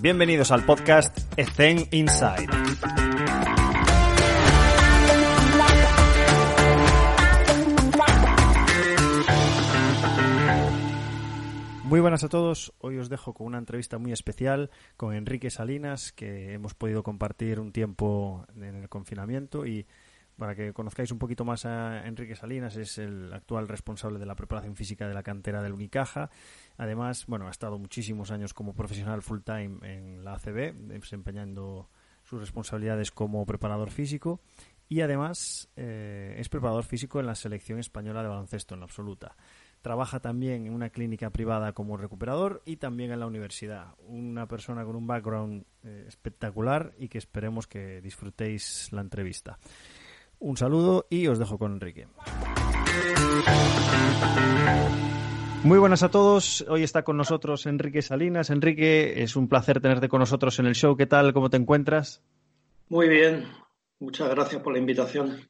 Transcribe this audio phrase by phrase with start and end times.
[0.00, 2.46] Bienvenidos al podcast Ethen Inside.
[11.82, 12.72] Muy buenas a todos.
[12.78, 17.58] Hoy os dejo con una entrevista muy especial con Enrique Salinas, que hemos podido compartir
[17.58, 19.84] un tiempo en el confinamiento y
[20.38, 24.36] para que conozcáis un poquito más a Enrique Salinas, es el actual responsable de la
[24.36, 26.30] preparación física de la cantera del Unicaja.
[26.76, 31.90] Además, bueno, ha estado muchísimos años como profesional full time en la ACB, desempeñando
[32.22, 34.40] sus responsabilidades como preparador físico
[34.88, 39.36] y además eh, es preparador físico en la selección española de baloncesto en la absoluta.
[39.82, 43.94] Trabaja también en una clínica privada como recuperador y también en la universidad.
[44.06, 49.58] Una persona con un background eh, espectacular y que esperemos que disfrutéis la entrevista.
[50.40, 52.06] Un saludo y os dejo con Enrique.
[55.64, 56.64] Muy buenas a todos.
[56.68, 58.50] Hoy está con nosotros Enrique Salinas.
[58.50, 60.96] Enrique, es un placer tenerte con nosotros en el show.
[60.96, 61.32] ¿Qué tal?
[61.32, 62.22] ¿Cómo te encuentras?
[62.88, 63.46] Muy bien.
[63.98, 65.40] Muchas gracias por la invitación.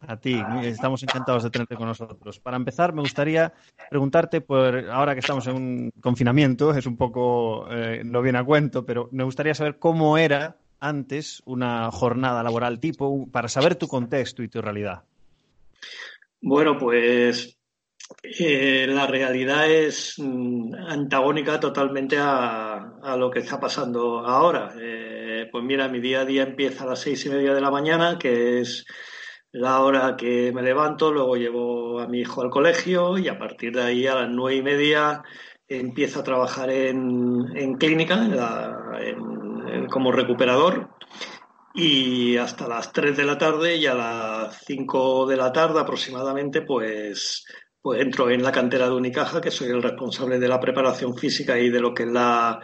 [0.00, 2.38] A ti, estamos encantados de tenerte con nosotros.
[2.38, 3.52] Para empezar, me gustaría
[3.90, 8.44] preguntarte, por ahora que estamos en un confinamiento, es un poco, eh, no viene a
[8.44, 13.88] cuento, pero me gustaría saber cómo era antes una jornada laboral tipo, para saber tu
[13.88, 15.02] contexto y tu realidad.
[16.40, 17.58] Bueno, pues
[18.22, 24.72] eh, la realidad es mm, antagónica totalmente a, lo que está pasando ahora.
[24.80, 27.70] Eh, pues mira, mi día a día empieza a las seis y media de la
[27.70, 28.86] mañana, que es
[29.52, 33.74] la hora que me levanto, luego llevo a mi hijo al colegio y a partir
[33.74, 35.22] de ahí a las nueve y media
[35.66, 38.16] empiezo a trabajar en, clínica,
[39.90, 40.90] como recuperador
[41.74, 46.62] y hasta las tres de la tarde y a las cinco de la tarde aproximadamente
[46.62, 47.44] pues,
[47.80, 51.58] pues entro en la cantera de Unicaja, que soy el responsable de la preparación física
[51.58, 52.60] y de lo que es la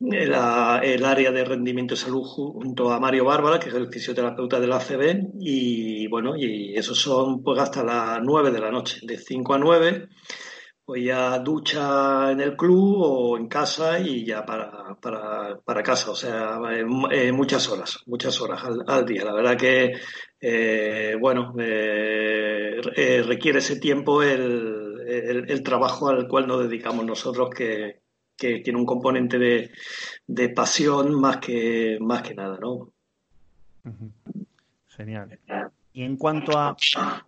[0.00, 4.66] el área de rendimiento y salud junto a Mario Bárbara, que es el fisioterapeuta de
[4.66, 9.16] la ACB, y bueno, y esos son pues hasta las 9 de la noche, de
[9.16, 10.08] 5 a 9,
[10.84, 16.10] pues ya ducha en el club o en casa y ya para, para, para casa,
[16.10, 16.58] o sea,
[17.10, 19.24] eh, muchas horas, muchas horas al, día.
[19.24, 19.92] La verdad que,
[20.40, 27.50] eh, bueno, eh, requiere ese tiempo el, el, el, trabajo al cual nos dedicamos nosotros,
[27.50, 28.02] que,
[28.36, 29.70] que tiene un componente de,
[30.26, 32.90] de pasión más que, más que nada, ¿no?
[34.88, 35.38] Genial.
[35.92, 36.76] Y en cuanto a,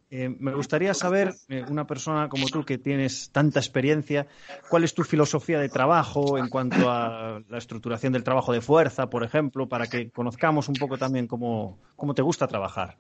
[0.09, 4.29] eh, me gustaría saber, eh, una persona como tú que tienes tanta experiencia,
[4.69, 9.11] ¿cuál es tu filosofía de trabajo en cuanto a la estructuración del trabajo de fuerza,
[9.11, 12.97] por ejemplo, para que conozcamos un poco también cómo, cómo te gusta trabajar?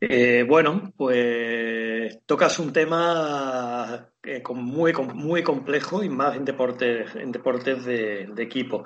[0.00, 4.08] Eh, bueno, pues tocas un tema
[4.54, 8.84] muy, muy complejo y más en deportes, en deportes de, de equipo.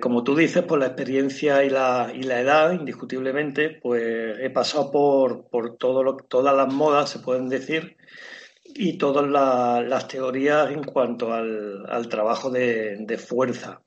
[0.00, 4.90] Como tú dices, por la experiencia y la, y la edad, indiscutiblemente, pues he pasado
[4.90, 7.98] por, por todo lo, todas las modas, se pueden decir,
[8.64, 9.28] y todas
[9.86, 13.82] las teorías en cuanto al, al trabajo de, de fuerza.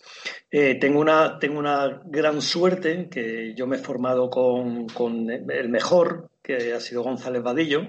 [0.52, 5.70] Eh, tengo, una, tengo una gran suerte que yo me he formado con, con el
[5.70, 7.82] mejor, que ha sido González Vadillo,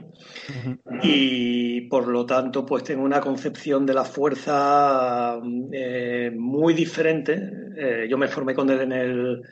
[1.03, 5.39] y por lo tanto, pues tengo una concepción de la fuerza
[5.71, 7.39] eh, muy diferente.
[7.77, 9.43] Eh, yo me formé con él en el,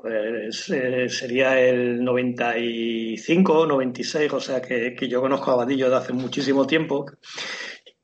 [0.00, 5.96] pues, eh, sería el 95, 96, o sea que, que yo conozco a Vadillo de
[5.96, 7.06] hace muchísimo tiempo.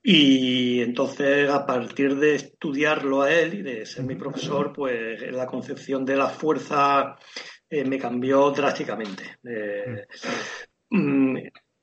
[0.03, 5.47] Y entonces, a partir de estudiarlo a él y de ser mi profesor, pues la
[5.47, 7.17] concepción de la fuerza
[7.69, 9.39] eh, me cambió drásticamente.
[9.45, 10.07] Eh,
[10.91, 11.39] mm,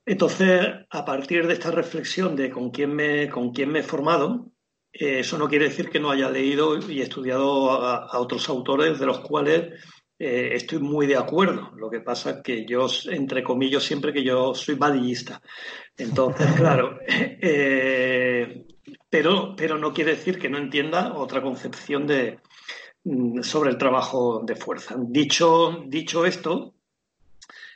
[0.06, 4.54] entonces, a partir de esta reflexión de con quién me, con quién me he formado,
[4.94, 9.22] eso no quiere decir que no haya leído y estudiado a, otros autores de los
[9.22, 9.74] cuales
[10.18, 11.72] estoy muy de acuerdo.
[11.76, 15.42] Lo que pasa es que yo, entre comillas, siempre que yo soy badillista.
[15.98, 17.00] Entonces, claro,
[19.10, 22.40] pero, pero no quiere decir que no entienda otra concepción de,
[23.06, 24.96] Mm, sobre el trabajo de fuerza.
[24.98, 26.76] Dicho, dicho esto,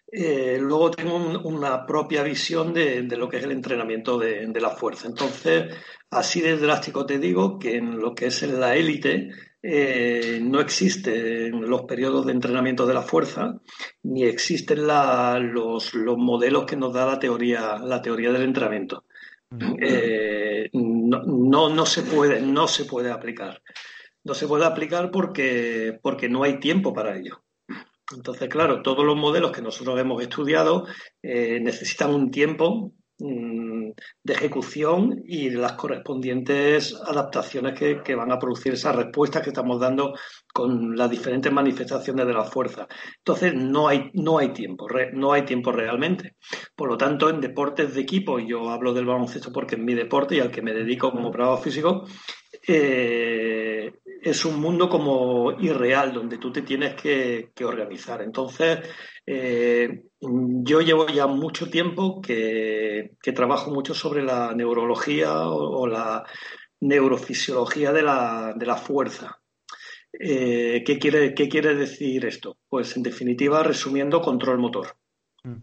[0.10, 5.08] eh, luego tengo una propia visión de, lo que es el entrenamiento de, la fuerza.
[5.08, 5.74] Entonces,
[6.12, 9.32] así de drástico te digo que en lo que es en la élite
[9.62, 13.60] eh, no existen los periodos de entrenamiento de la fuerza,
[14.04, 19.06] ni existen los, modelos que nos da la teoría, la teoría del entrenamiento.
[19.80, 23.62] Eh, no, no, se puede, no se puede aplicar
[24.28, 27.44] no se puede aplicar porque, porque no hay tiempo para ello.
[28.14, 30.86] Entonces, claro, todos los modelos que nosotros hemos estudiado
[31.24, 38.74] eh, necesitan un tiempo de ejecución y las correspondientes adaptaciones que, que, van a producir
[38.74, 40.14] esas respuestas que estamos dando
[40.54, 42.88] con las diferentes manifestaciones de la fuerza.
[43.18, 46.36] Entonces, no hay, no hay tiempo, no hay tiempo realmente.
[46.76, 50.36] Por lo tanto, en deportes de equipo, yo hablo del baloncesto porque es mi deporte
[50.36, 52.06] y al que me dedico como operador físico,
[52.68, 53.94] eh,
[54.30, 58.22] es un mundo como irreal, donde tú te tienes que, organizar.
[58.22, 58.80] Entonces,
[59.26, 66.26] eh, yo llevo ya mucho tiempo que, trabajo mucho sobre la neurología o, la
[66.82, 69.40] neurofisiología de la, fuerza.
[70.20, 72.58] Eh, ¿qué, quiere, ¿Qué quiere decir esto?
[72.68, 74.98] Pues en definitiva, resumiendo, control motor.
[75.44, 75.62] Mm.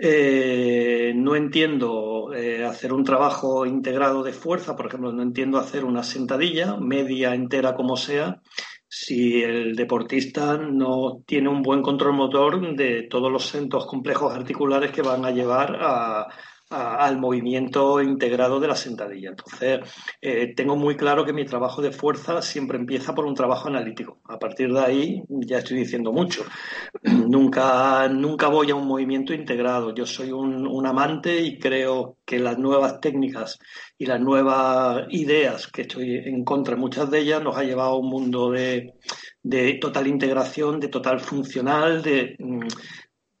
[0.00, 5.84] Eh, no entiendo eh, hacer un trabajo integrado de fuerza, por ejemplo, no entiendo hacer
[5.84, 8.40] una sentadilla, media, entera, como sea,
[8.88, 14.92] si el deportista no tiene un buen control motor de todos los centros complejos articulares
[14.92, 16.28] que van a llevar a,
[16.70, 19.30] al movimiento integrado de la sentadilla.
[19.30, 19.80] Entonces,
[20.20, 24.20] eh, tengo muy claro que mi trabajo de fuerza siempre empieza por un trabajo analítico.
[24.24, 26.44] A partir de ahí, ya estoy diciendo mucho.
[27.02, 29.94] nunca, nunca voy a un movimiento integrado.
[29.94, 33.58] Yo soy un, amante y creo que las nuevas técnicas
[33.98, 37.90] y las nuevas ideas, que estoy en contra de muchas de ellas, nos ha llevado
[37.90, 38.94] a un mundo de,
[39.42, 42.66] de total integración, de total funcional, de, mm,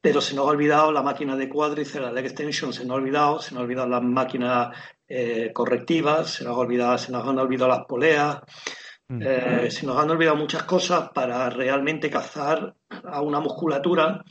[0.00, 3.00] pero se nos ha olvidado la máquina de cuádriceps, la leg extension, se nos ha
[3.00, 4.76] olvidado, se nos ha olvidado las máquinas
[5.08, 8.38] eh, correctivas, se nos, ha olvidado, se nos han olvidado las poleas,
[9.08, 9.22] mm.
[9.22, 12.74] eh, se nos han olvidado muchas cosas para realmente cazar
[13.04, 14.24] a una musculatura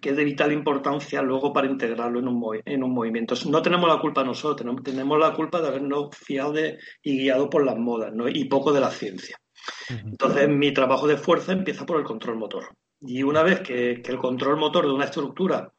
[0.00, 3.34] que es de vital importancia luego para integrarlo en un, en un movimiento.
[3.48, 6.54] No tenemos la culpa nosotros, tenemos la culpa de habernos fiado
[7.02, 9.36] y guiado por las modas y poco de la ciencia.
[9.88, 12.64] Entonces, mi trabajo de fuerza empieza por el control motor.
[13.06, 15.72] Y una vez que, el control motor de una estructura,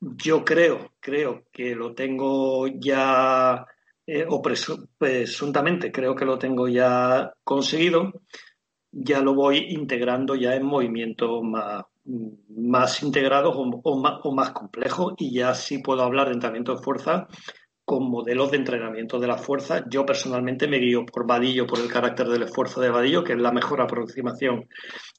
[0.00, 3.64] yo creo, creo que lo tengo ya,
[4.06, 8.12] eh, o presuntamente creo que lo tengo ya conseguido,
[8.90, 11.42] ya lo voy integrando ya en movimientos
[12.48, 17.28] más, integrados o más complejos y ya sí puedo hablar de entrenamiento de fuerza
[17.84, 19.84] con modelos de entrenamiento de la fuerza.
[19.88, 23.38] Yo personalmente me guío por Vadillo, por el carácter del esfuerzo de Vadillo, que es
[23.38, 24.68] la mejor aproximación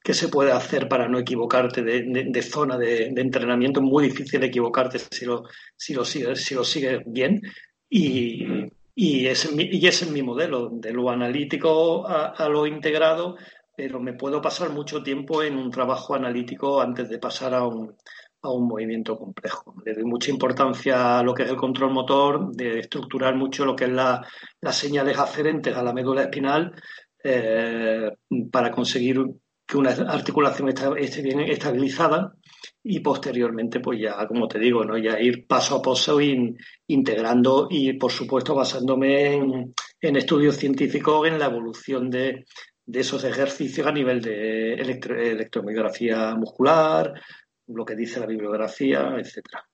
[0.02, 3.80] que se puede hacer para no equivocarte de, zona de, entrenamiento.
[3.80, 5.44] Es muy difícil equivocarte si lo,
[5.76, 6.62] si lo sigues si lo
[7.06, 7.40] bien.
[7.88, 8.46] Y,
[8.94, 13.36] y, ese, y ese es mi modelo, de lo analítico a lo integrado,
[13.76, 17.96] pero me puedo pasar mucho tiempo en un trabajo analítico antes de pasar a un,
[18.44, 19.74] a un movimiento complejo.
[19.84, 23.74] Le doy mucha importancia a lo que es el control motor, de estructurar mucho lo
[23.74, 26.74] que es las señales aferentes a la médula espinal
[27.22, 28.10] eh,
[28.52, 29.24] para conseguir
[29.66, 32.34] que una articulación esté, bien estabilizada
[32.82, 34.98] y posteriormente, pues ya, como te digo, ¿no?
[34.98, 36.18] ya ir paso a paso
[36.86, 42.44] integrando y, por supuesto, basándome en, estudios científicos en la evolución de,
[42.86, 47.14] esos ejercicios a nivel de electromiografía muscular,
[47.68, 49.64] lo que dice la bibliografía, etcétera.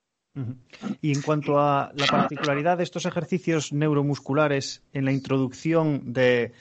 [1.01, 6.53] Y en cuanto a la particularidad de estos ejercicios neuromusculares en la introducción de,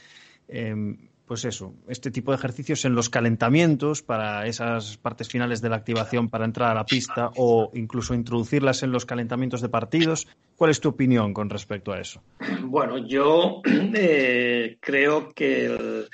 [0.48, 5.68] em, pues eso, este tipo de ejercicios en los calentamientos para esas partes finales de
[5.68, 10.26] la activación para entrar a la pista o incluso introducirlas en los calentamientos de partidos,
[10.56, 12.20] ¿cuál es tu opinión con respecto a eso?
[12.62, 13.62] Bueno, yo
[13.94, 16.08] eh, creo que el,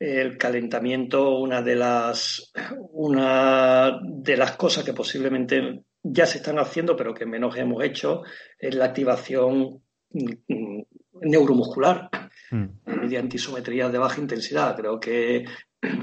[0.00, 2.52] el calentamiento, una de las,
[2.92, 8.22] una de las cosas que posiblemente ya se están haciendo, pero que menos hemos hecho,
[8.58, 10.80] es la activación mm,
[11.20, 12.08] neuromuscular
[12.50, 12.64] mm.
[12.86, 14.74] mediante isometrías de baja intensidad.
[14.74, 15.44] Creo que,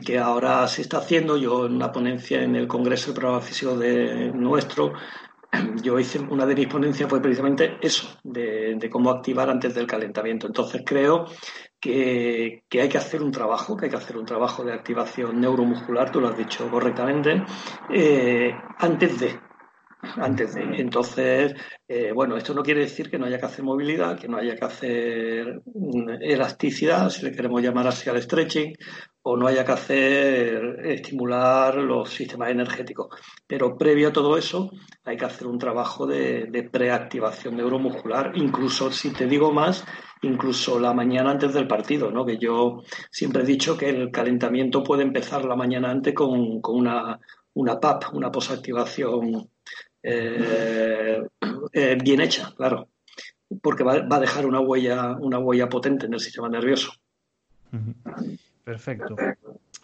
[0.05, 1.36] que, ahora se está haciendo.
[1.36, 4.93] Yo en una ponencia en el Congreso de Prueba Físico de nuestro,
[5.81, 9.88] yo hice una de mis ponencias fue precisamente eso, de, de cómo activar antes del
[9.88, 10.45] calentamiento.
[10.45, 11.25] Entonces creo
[11.79, 16.12] que, hay que hacer un trabajo, que hay que hacer un trabajo de activación neuromuscular,
[16.12, 17.43] tú lo has dicho correctamente,
[17.89, 19.47] eh, antes de.
[20.01, 20.62] Antes de.
[20.80, 21.56] Entonces,
[21.88, 24.56] eh, bueno, esto no quiere decir que no haya que hacer movilidad, que no haya
[24.56, 25.62] que hacer
[26.22, 28.75] elasticidad, si le queremos llamar así al stretching,
[29.24, 33.08] o no haya que hacer estimular los sistemas energéticos.
[33.48, 34.70] Pero previo a todo eso,
[35.04, 39.84] hay que hacer un trabajo de, de preactivación neuromuscular, incluso si te digo más,
[40.22, 42.25] incluso la mañana antes del partido, ¿no?
[42.25, 47.20] Que yo siempre he dicho que el calentamiento puede empezar la mañana antes con, una,
[47.54, 49.50] una PAP, una posactivación
[50.04, 51.30] bien
[52.22, 52.89] hecha, claro,
[53.62, 56.92] porque va, a dejar una huella, una huella potente en el sistema nervioso.
[58.63, 59.16] Perfecto.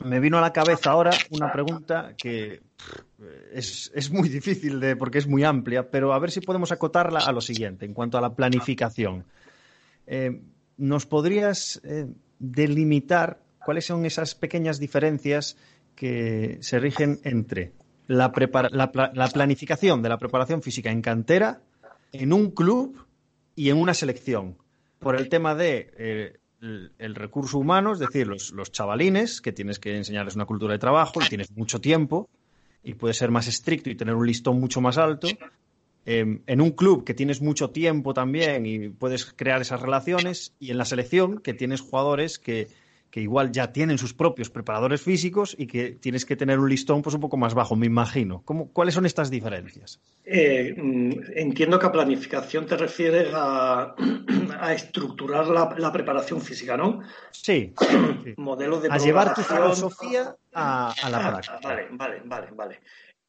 [0.03, 2.61] Me vino a la cabeza ahora una pregunta que
[3.53, 7.19] es, es, muy difícil de, porque es muy amplia, pero a ver si podemos acotarla
[7.19, 9.25] a lo siguiente, en cuanto a la planificación.
[10.07, 10.41] Eh,
[10.77, 12.07] ¿Nos podrías eh,
[12.39, 15.57] delimitar cuáles son esas pequeñas diferencias
[15.95, 17.71] que se rigen entre
[18.07, 18.31] la,
[19.13, 21.61] la, planificación de la preparación física en cantera,
[22.11, 23.05] en un club
[23.55, 24.57] y en una selección?
[24.99, 29.79] Por el tema de eh, el, recurso humano, es decir, los, los, chavalines, que tienes
[29.79, 32.29] que enseñarles una cultura de trabajo y tienes mucho tiempo
[32.83, 35.27] y puedes ser más estricto y tener un listón mucho más alto.
[36.05, 40.71] Em, en un club que tienes mucho tiempo también y puedes crear esas relaciones y
[40.71, 42.67] en la selección que tienes jugadores que,
[43.13, 47.03] que igual ya tienen sus propios preparadores físicos y que tienes que tener un listón
[47.03, 48.41] pues un poco más bajo, me imagino.
[48.43, 49.99] ¿Cómo, ¿Cuáles son estas diferencias?
[50.25, 53.93] Eh, mm, entiendo que a planificación te refieres a,
[54.59, 57.01] a estructurar la, preparación física, ¿no?
[57.29, 57.75] Sí.
[58.37, 61.59] Modelos de a llevar tu filosofía a, a la ah, práctica.
[61.61, 62.79] Vale, vale, vale, vale.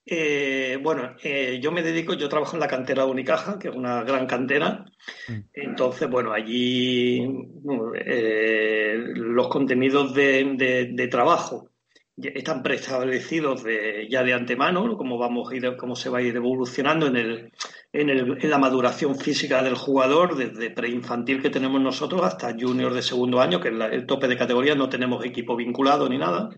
[0.06, 3.74] Eh, bueno, eh, yo me dedico, yo trabajo en la cantera de Unicaja, que es
[3.74, 4.84] una gran cantera.
[5.28, 5.38] Mm.
[5.52, 7.22] Entonces, bueno, allí
[8.04, 11.70] eh, los contenidos de, trabajo
[12.16, 13.64] están preestablecidos
[14.08, 17.52] ya de antemano, cómo vamos a ir, cómo se va a ir evolucionando en, el,
[17.92, 22.94] en, el, en la maduración física del jugador, desde preinfantil que tenemos nosotros hasta junior
[22.94, 26.50] de segundo año, que es el tope de categoría, no tenemos equipo vinculado ni nada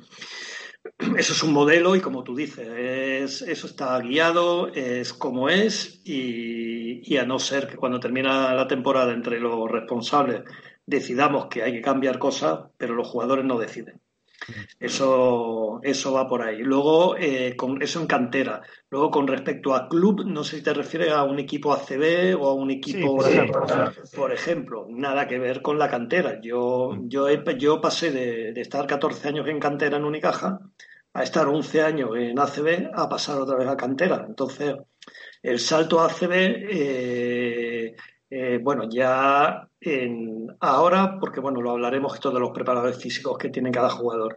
[1.19, 7.17] eso es un modelo y como tú dices, eso está guiado, es como es y,
[7.17, 10.43] a no ser que cuando termina la temporada entre los responsables
[10.85, 14.01] decidamos que hay que cambiar cosas, pero los jugadores no deciden.
[14.79, 16.59] Eso, eso va por ahí.
[16.59, 18.63] Luego, eh, con eso en cantera.
[18.91, 22.49] Luego, con respecto a club, no sé si te refieres a un equipo ACB o
[22.49, 23.17] a un equipo,
[24.15, 26.41] por, ejemplo, nada que ver con la cantera.
[26.41, 27.09] Yo, mm.
[27.09, 30.61] yo, yo pasé de, estar 14 años en cantera en Unicaja
[31.13, 34.25] a estar 11 años en ACB a pasar otra vez a cantera.
[34.29, 34.75] Entonces,
[35.43, 37.66] el salto a ACB, eh,
[38.29, 43.51] eh, bueno, ya en, ahora, porque bueno, lo hablaremos esto de los preparadores físicos que
[43.51, 44.37] tiene cada jugador,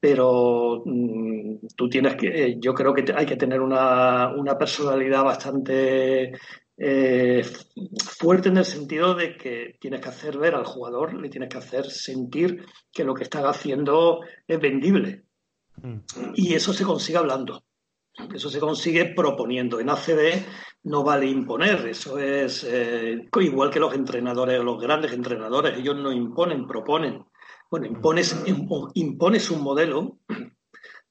[0.00, 6.32] pero mm, tú tienes que, eh, yo creo que hay que tener una, personalidad bastante
[6.76, 7.44] eh,
[8.18, 11.58] fuerte en el sentido de que tienes que hacer ver al jugador, le tienes que
[11.58, 15.24] hacer sentir que lo que están haciendo es vendible.
[15.82, 15.98] Mm.
[16.34, 17.62] Y eso se consigue hablando.
[18.34, 19.80] Eso se consigue proponiendo.
[19.80, 20.44] En ACB
[20.84, 26.12] no vale imponer, eso es eh, igual que los entrenadores, los grandes entrenadores, ellos no
[26.12, 27.24] imponen, proponen.
[27.70, 28.44] Bueno, impones,
[28.94, 30.18] impones un modelo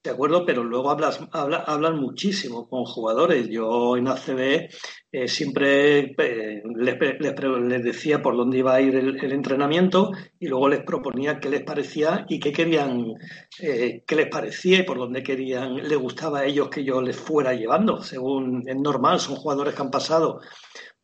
[0.07, 3.47] de acuerdo, pero luego hablas, hablan muchísimo con jugadores.
[3.49, 4.69] Yo en ACB
[5.11, 10.83] eh, siempre eh, les, decía por dónde iba a ir el, entrenamiento y luego les
[10.83, 13.13] proponía qué les parecía y qué querían,
[13.59, 17.15] eh, qué les parecía y por dónde querían, les gustaba a ellos que yo les
[17.15, 18.01] fuera llevando.
[18.01, 20.39] Según es normal, son jugadores que han pasado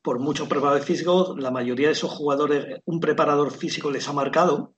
[0.01, 1.36] por muchos preparadores físicos.
[1.38, 4.75] La mayoría de esos jugadores, un preparador físico les ha marcado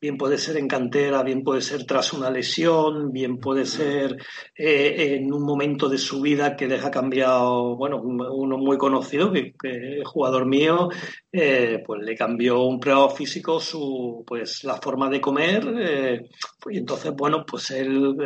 [0.00, 4.16] bien puede ser en cantera, bien puede ser tras una lesión, bien puede ser
[4.56, 9.52] eh, en un momento de su vida que ha cambiado, bueno, uno muy conocido, que,
[10.04, 10.88] jugador mío,
[11.30, 16.30] eh, pues le cambió un preparador físico su, pues la forma de comer, eh,
[16.70, 18.16] y entonces, bueno, pues él,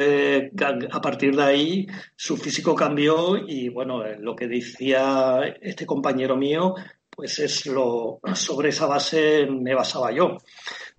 [0.92, 6.74] a partir de ahí, su físico cambió y, bueno, lo que decía este compañero mío,
[7.10, 10.36] pues es lo, sobre esa base me basaba yo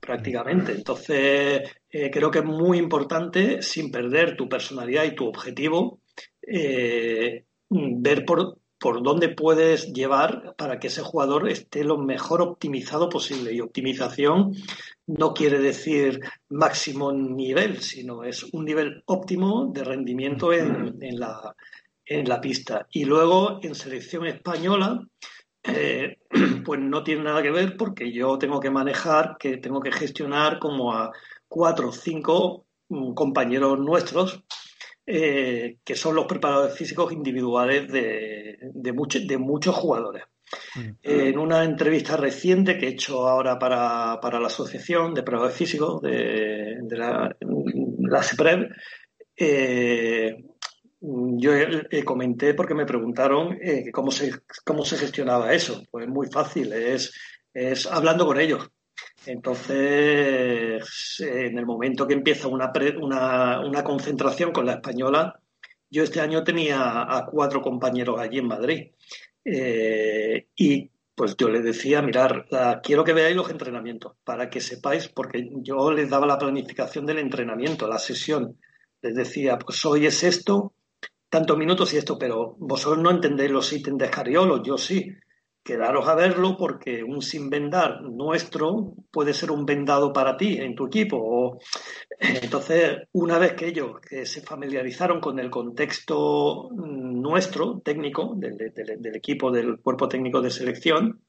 [0.05, 0.71] prácticamente.
[0.71, 5.99] Entonces, eh, creo que es muy importante, sin perder tu personalidad y tu objetivo,
[6.41, 13.09] eh, ver por, por dónde puedes llevar para que ese jugador esté lo mejor optimizado
[13.09, 13.53] posible.
[13.53, 14.53] Y optimización
[15.07, 16.19] no quiere decir
[16.49, 21.55] máximo nivel, sino es un nivel óptimo de rendimiento en, en, la,
[22.05, 22.87] en la pista.
[22.91, 25.01] Y luego, en selección española,
[25.67, 26.17] eh,
[26.65, 30.59] pues no tiene nada que ver porque yo tengo que manejar, que tengo que gestionar
[30.59, 31.11] como a
[31.47, 34.43] cuatro o cinco mm, compañeros nuestros,
[35.05, 40.23] eh, que son los preparadores físicos individuales de, de, de muchos jugadores.
[40.75, 40.89] Mm.
[41.01, 46.77] En una entrevista reciente que he hecho ahora para, la Asociación de Preparadores Físicos de,
[46.91, 48.69] la, la CEPREV,
[49.37, 50.37] eh,
[51.37, 51.51] yo
[52.03, 54.31] comenté porque me preguntaron eh, cómo, se,
[54.63, 55.83] cómo se gestionaba eso.
[55.91, 57.13] Pues muy fácil, es,
[57.53, 58.69] es hablando con ellos.
[59.25, 62.71] Entonces, en el momento que empieza una,
[63.01, 65.39] una, una, concentración con la española,
[65.89, 68.91] yo este año tenía a cuatro compañeros allí en Madrid.
[69.43, 72.45] Eh, y pues yo les decía, mirar,
[72.83, 77.19] quiero que veáis los entrenamientos para que sepáis, porque yo les daba la planificación del
[77.19, 78.59] entrenamiento, la sesión.
[79.01, 80.73] Les decía, pues hoy es esto,
[81.35, 85.11] tantos minutos y esto, pero vosotros no entendéis los ítems de Escariolo, yo sí.
[85.61, 90.75] Quedaros a verlo porque un sin vendar nuestro puede ser un vendado para ti en
[90.75, 91.17] tu equipo.
[91.17, 91.59] O,
[92.19, 99.51] entonces, una vez que ellos se familiarizaron con el contexto nuestro, técnico, del, del equipo
[99.51, 101.19] del cuerpo técnico de selección,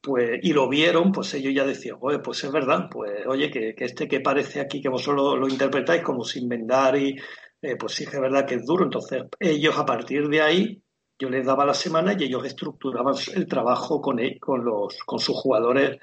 [0.00, 3.74] pues, y lo vieron, pues ellos ya decían, oye, pues es verdad, pues oye, que,
[3.76, 7.16] este que parece aquí que vosotros lo, interpretáis como sin vendar y
[7.62, 8.84] eh, pues sí que es verdad que es duro.
[8.84, 10.82] Entonces, ellos a partir de ahí,
[11.18, 15.36] yo les daba la semana y ellos estructuraban el trabajo con, con, los, con sus
[15.36, 15.98] jugadores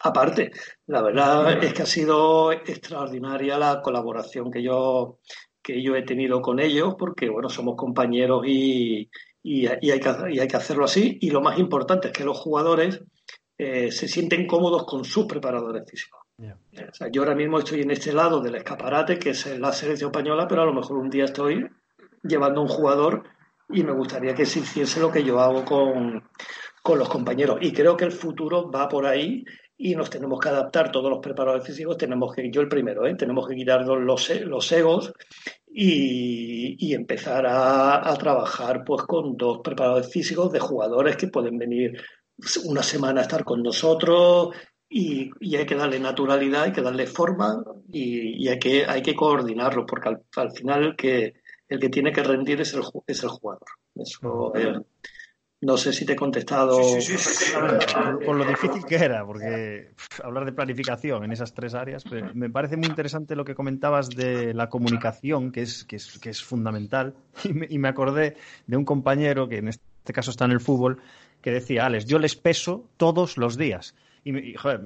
[0.00, 0.50] aparte.
[0.86, 5.18] La verdad es que ha sido extraordinaria la colaboración que yo,
[5.62, 9.08] que yo he tenido con ellos, porque bueno, somos compañeros y,
[9.42, 11.18] y, hay que, hay que hacerlo así.
[11.20, 13.00] Y lo más importante es que los jugadores
[13.56, 16.25] eh, se sienten cómodos con sus preparadores físicos.
[17.10, 20.62] Yo ahora mismo estoy en este lado del escaparate, que es la selección española, pero
[20.62, 21.66] a lo mejor un día estoy
[22.22, 23.22] llevando un jugador
[23.70, 26.22] y me gustaría que se hiciese lo que yo hago con,
[26.96, 27.58] los compañeros.
[27.62, 29.44] Y creo que el futuro va por ahí
[29.76, 33.14] y nos tenemos que adaptar todos los preparadores físicos, tenemos que, yo el primero, ¿eh?
[33.14, 35.12] tenemos que quitarnos los, los egos
[35.66, 42.00] y, empezar a, a, trabajar pues con dos preparadores físicos de jugadores que pueden venir
[42.64, 44.54] una semana a estar con nosotros
[44.88, 49.86] y, hay que darle naturalidad, hay que darle forma y, hay, que, hay que coordinarlo,
[49.86, 51.34] porque al, final el que,
[51.68, 53.68] el que tiene que rendir es el, es el jugador.
[53.94, 54.80] Eso, eh,
[55.62, 56.82] no sé si te he contestado.
[56.82, 57.52] Sí, sí,
[58.24, 62.76] por lo difícil que era, porque hablar de planificación en esas tres áreas, me parece
[62.76, 67.14] muy interesante lo que comentabas de la comunicación, que es, que es, que es fundamental.
[67.44, 70.60] Y me, y me acordé de un compañero que en este caso está en el
[70.60, 71.00] fútbol,
[71.40, 73.94] que decía, Alex, yo les peso todos los días.
[74.26, 74.80] Y, joder,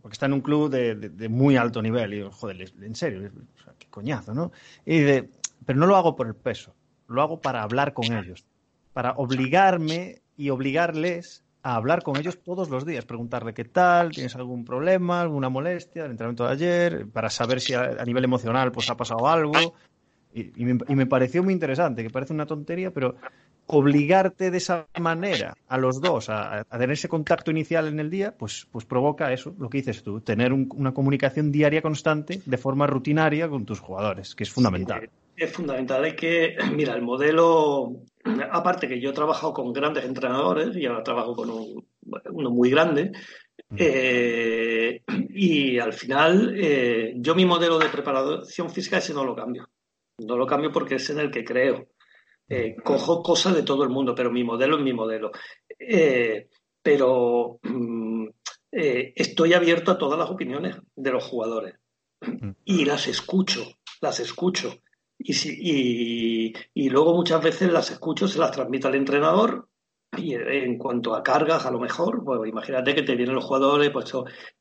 [0.00, 2.14] porque está en un club de, muy alto nivel.
[2.14, 3.30] Y joder, en serio,
[3.78, 4.52] qué coñazo, ¿no?
[4.84, 5.28] Y de,
[5.64, 6.72] pero no lo hago por el peso,
[7.08, 8.44] lo hago para hablar con ellos,
[8.92, 14.36] para obligarme y obligarles a hablar con ellos todos los días, preguntarle qué tal, tienes
[14.36, 18.88] algún problema, alguna molestia del entrenamiento de ayer, para saber si a, nivel emocional pues
[18.88, 19.74] ha pasado algo.
[20.32, 23.16] Y, y, me, pareció muy interesante, que parece una tontería, pero
[23.66, 28.34] obligarte de esa manera a los dos a, tener ese contacto inicial en el día,
[28.36, 32.86] pues, pues provoca eso, lo que dices tú, tener una comunicación diaria constante de forma
[32.86, 35.08] rutinaria con tus jugadores, que es fundamental.
[35.36, 38.02] es fundamental, es que, mira, el modelo,
[38.50, 43.12] aparte que yo he trabajado con grandes entrenadores y ahora trabajo con uno muy grande,
[43.70, 43.76] mm.
[43.78, 49.68] eh, y al final eh, yo mi modelo de preparación física ese no lo cambio.
[50.18, 51.88] No lo cambio porque es en el que creo.
[52.48, 55.32] Eh, cojo cosas de todo el mundo, pero mi modelo es mi modelo.
[55.78, 56.48] Eh,
[56.80, 58.26] pero mm,
[58.70, 61.74] eh, estoy abierto a todas las opiniones de los jugadores
[62.20, 62.50] mm.
[62.64, 63.64] y las escucho,
[64.00, 64.78] las escucho.
[65.18, 69.68] Y, si, y, luego muchas veces las escucho, se las transmito al entrenador
[70.16, 73.90] y en cuanto a cargas, a lo mejor, pues imagínate que te vienen los jugadores,
[73.90, 74.12] pues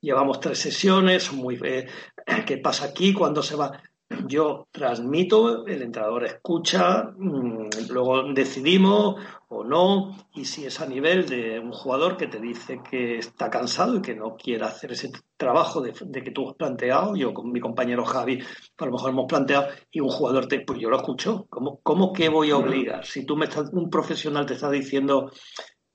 [0.02, 3.14] llevamos tres sesiones, muy, ¿qué pasa aquí?
[3.14, 3.82] ¿Cuándo se va?
[4.28, 9.16] Yo transmito, el entrenador escucha, mm, luego decidimos
[9.50, 13.50] o no, y si es a nivel de un jugador que te dice que está
[13.50, 17.52] cansado y que no quiere hacer ese trabajo de, que tú has planteado, yo con
[17.52, 18.40] mi compañero Javi,
[18.78, 22.14] a lo mejor hemos planteado, y un jugador te, pues yo lo escucho, ¿cómo, cómo
[22.14, 23.06] que voy a obligar?
[23.06, 25.32] Si tú me estás, un profesional te está diciendo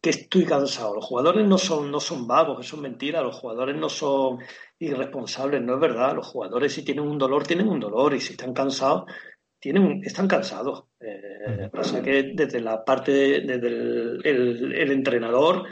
[0.00, 0.94] que estoy cansado.
[0.94, 3.22] Los jugadores no son, no son vagos, eso es mentira.
[3.22, 4.38] Los jugadores no son
[4.78, 6.14] irresponsables, no es verdad.
[6.14, 9.04] Los jugadores si tienen un dolor, tienen un dolor y si están cansados,
[9.58, 10.84] tienen, están cansados.
[11.00, 15.66] Eh, pasa que desde la parte, desde el, entrenador,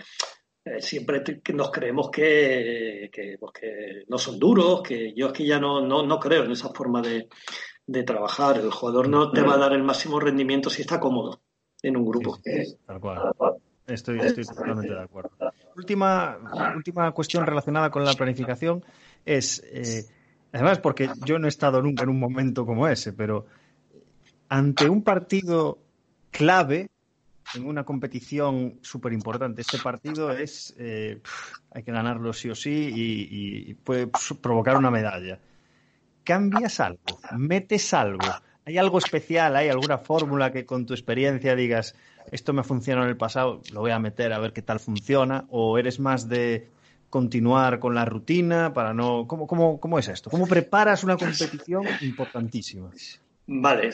[0.62, 1.22] eh, siempre
[1.54, 3.10] nos creemos que,
[3.40, 6.52] pues que, no son duros, que yo es que ya no, no, no creo en
[6.52, 7.28] esa forma de,
[7.86, 8.58] de trabajar.
[8.58, 11.40] El jugador no te va a dar el máximo rendimiento si está cómodo
[11.82, 12.38] en un grupo.
[12.86, 13.32] tal cual.
[13.88, 15.30] Estoy, totalmente de acuerdo.
[15.74, 16.36] Última,
[16.76, 18.84] última cuestión relacionada con la planificación
[19.24, 20.04] es, eh,
[20.52, 23.46] además porque yo no he estado nunca en un momento como ese, pero
[24.50, 25.78] ante un partido
[26.30, 26.90] clave
[27.54, 31.22] en una competición súper importante, este partido es, eh,
[31.70, 34.10] hay que ganarlo sí o sí y, y puede
[34.42, 35.40] provocar una medalla.
[36.24, 37.20] ¿Cambias algo?
[37.38, 38.26] ¿Metes algo?
[38.68, 39.56] ¿Hay algo especial?
[39.56, 41.96] ¿Hay alguna fórmula que con tu experiencia digas,
[42.30, 45.46] esto me funcionó en el pasado, lo voy a meter a ver qué tal funciona,
[45.48, 46.68] o eres más de
[47.08, 49.26] continuar con la rutina para no...
[49.26, 50.28] ¿Cómo, cómo, cómo es esto?
[50.28, 52.90] ¿Cómo preparas una competición importantísima?
[53.46, 53.88] Vale,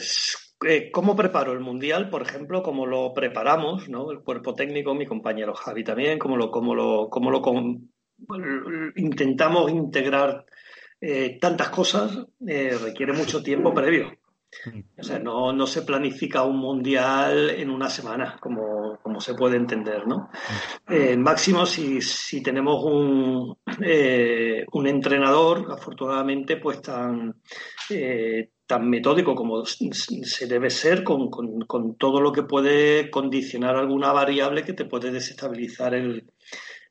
[0.67, 4.11] eh, ¿Cómo preparo el mundial, por ejemplo, como lo preparamos, ¿no?
[4.11, 7.41] El cuerpo técnico, mi compañero Javi también, cómo lo, cómo lo, cómo lo
[8.97, 10.45] intentamos integrar
[11.01, 14.19] eh, tantas cosas, eh, requiere mucho tiempo previo.
[14.99, 19.57] O sea, no, no se planifica un mundial en una semana, como, como se puede
[19.57, 20.31] entender, ¿no?
[20.89, 27.43] Eh, máximo, si, si tenemos un, eh, un entrenador, afortunadamente, pues tan,
[27.91, 33.77] eh, tan metódico como se debe ser, con, con, con todo lo que puede condicionar
[33.77, 36.25] alguna variable que te puede desestabilizar el,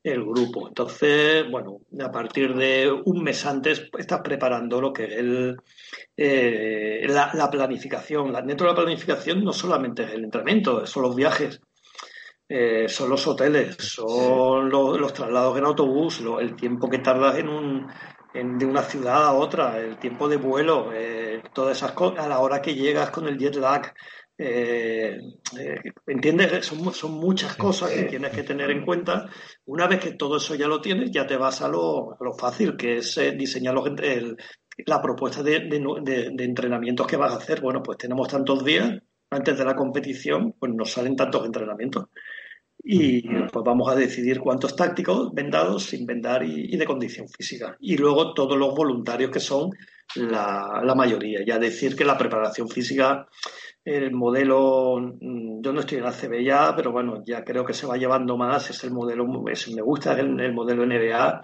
[0.03, 0.67] el grupo.
[0.67, 5.57] Entonces, bueno, a partir de un mes antes estás preparando lo que es el,
[6.17, 8.31] eh, la, planificación.
[8.31, 11.61] La, dentro de la planificación no solamente es el entrenamiento, son los viajes,
[12.49, 17.87] eh, son los hoteles, son los, traslados en autobús, el tiempo que tardas en un,
[18.33, 22.39] de una ciudad a otra, el tiempo de vuelo, eh, todas esas cosas, a la
[22.39, 23.93] hora que llegas con el jet lag,
[24.37, 25.19] eh,
[25.59, 26.65] eh, ¿Entiendes?
[26.65, 29.29] Son, son, muchas cosas que tienes que tener en cuenta.
[29.65, 32.75] Una vez que todo eso ya lo tienes, ya te vas a lo, lo fácil,
[32.75, 33.75] que es eh, diseñar
[34.85, 37.61] la propuesta de, de, entrenamientos que vas a hacer.
[37.61, 42.05] Bueno, pues tenemos tantos días antes de la competición, pues nos salen tantos entrenamientos.
[42.83, 47.77] Y pues vamos a decidir cuántos tácticos, vendados, sin vendar y, de condición física.
[47.79, 49.69] Y luego todos los voluntarios que son
[50.15, 51.43] la, mayoría.
[51.45, 53.27] Ya decir que la preparación física
[53.85, 57.73] el modelo, mm, yo no estoy en la CB ya, pero bueno, ya creo que
[57.73, 61.43] se va llevando más, es el modelo, me gusta el, el, modelo NBA,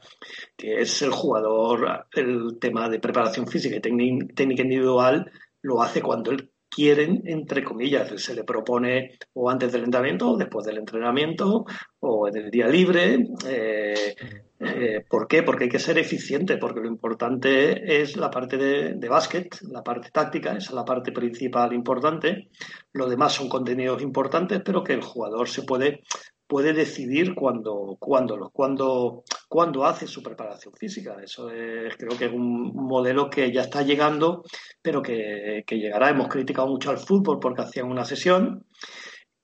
[0.55, 5.29] que es el jugador, el tema de preparación física y técnica individual,
[5.61, 10.37] lo hace cuando él quieren, entre comillas, se le propone o antes del entrenamiento o
[10.37, 11.65] después del entrenamiento
[11.99, 13.27] o en el día libre.
[13.47, 14.15] Eh,
[14.59, 15.43] eh, ¿Por qué?
[15.43, 19.83] Porque hay que ser eficiente, porque lo importante es la parte de, de básquet, la
[19.83, 22.49] parte táctica, esa es la parte principal importante.
[22.91, 26.01] Lo demás son contenidos importantes, pero que el jugador se puede
[26.49, 31.17] puede decidir cuándo, cuándo, cuándo, cuándo hace su preparación física.
[31.23, 34.43] Eso es, creo que es un modelo que ya está llegando,
[34.81, 36.09] pero que, llegará.
[36.09, 38.65] Hemos criticado mucho al fútbol porque hacían una sesión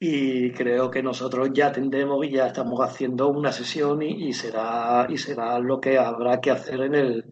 [0.07, 5.17] y creo que nosotros ya tendremos y ya estamos haciendo una sesión y, será y
[5.17, 7.25] será lo que habrá que hacer en el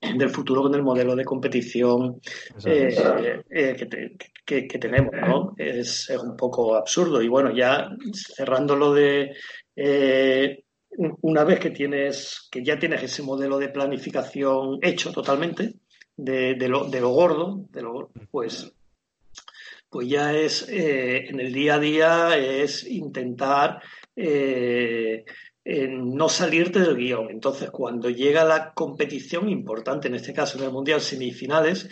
[0.00, 2.20] del futuro con el modelo de competición
[2.66, 5.54] eh, eh, que, tenemos, ¿no?
[5.56, 7.22] Es, un poco absurdo.
[7.22, 9.34] Y bueno, ya cerrando lo de
[9.74, 10.64] eh,
[11.22, 15.76] una vez que tienes, que ya tienes ese modelo de planificación hecho totalmente,
[16.14, 18.72] de, lo, de lo, gordo, de lo, pues,
[19.90, 23.82] pues ya es en el día a día es intentar
[25.64, 27.30] no salirte del guion.
[27.30, 31.88] Entonces, cuando llega la competición importante, en este caso en el Mundial semifinales,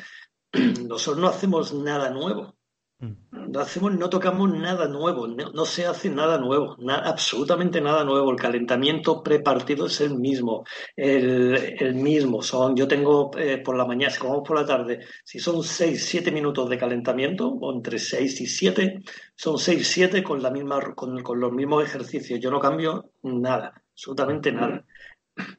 [0.87, 2.56] nosotros no hacemos nada nuevo.
[2.99, 3.53] Mm.
[3.53, 8.31] No hacemos, no tocamos nada nuevo, no, se hace nada nuevo, absolutamente nada nuevo.
[8.31, 10.65] El calentamiento prepartido es el mismo,
[10.97, 12.43] el, mismo.
[12.43, 16.05] Son, yo tengo eh, por la mañana, si comemos por la tarde, si son 6,
[16.05, 19.03] 7 minutos de calentamiento, o entre 6 y 7,
[19.35, 22.41] son 6, 7 con, la misma, con, con los mismos ejercicios.
[22.41, 24.85] Yo no cambio nada, absolutamente nada.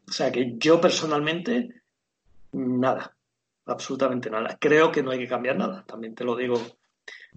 [0.07, 1.83] O sea que yo personalmente,
[2.51, 3.15] nada,
[3.65, 4.57] absolutamente nada.
[4.59, 6.55] Creo que no hay que cambiar nada, también te lo digo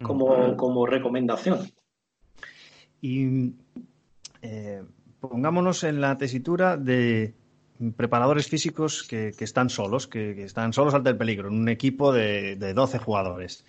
[0.03, 1.71] como, como recomendación.
[3.01, 3.55] Y
[4.43, 4.83] eh,
[5.21, 7.35] pongámonos en la tesitura de
[7.97, 12.57] preparadores físicos que, están solos, que, están solos ante el peligro, en un equipo de,
[12.57, 13.65] de 12 jugadores.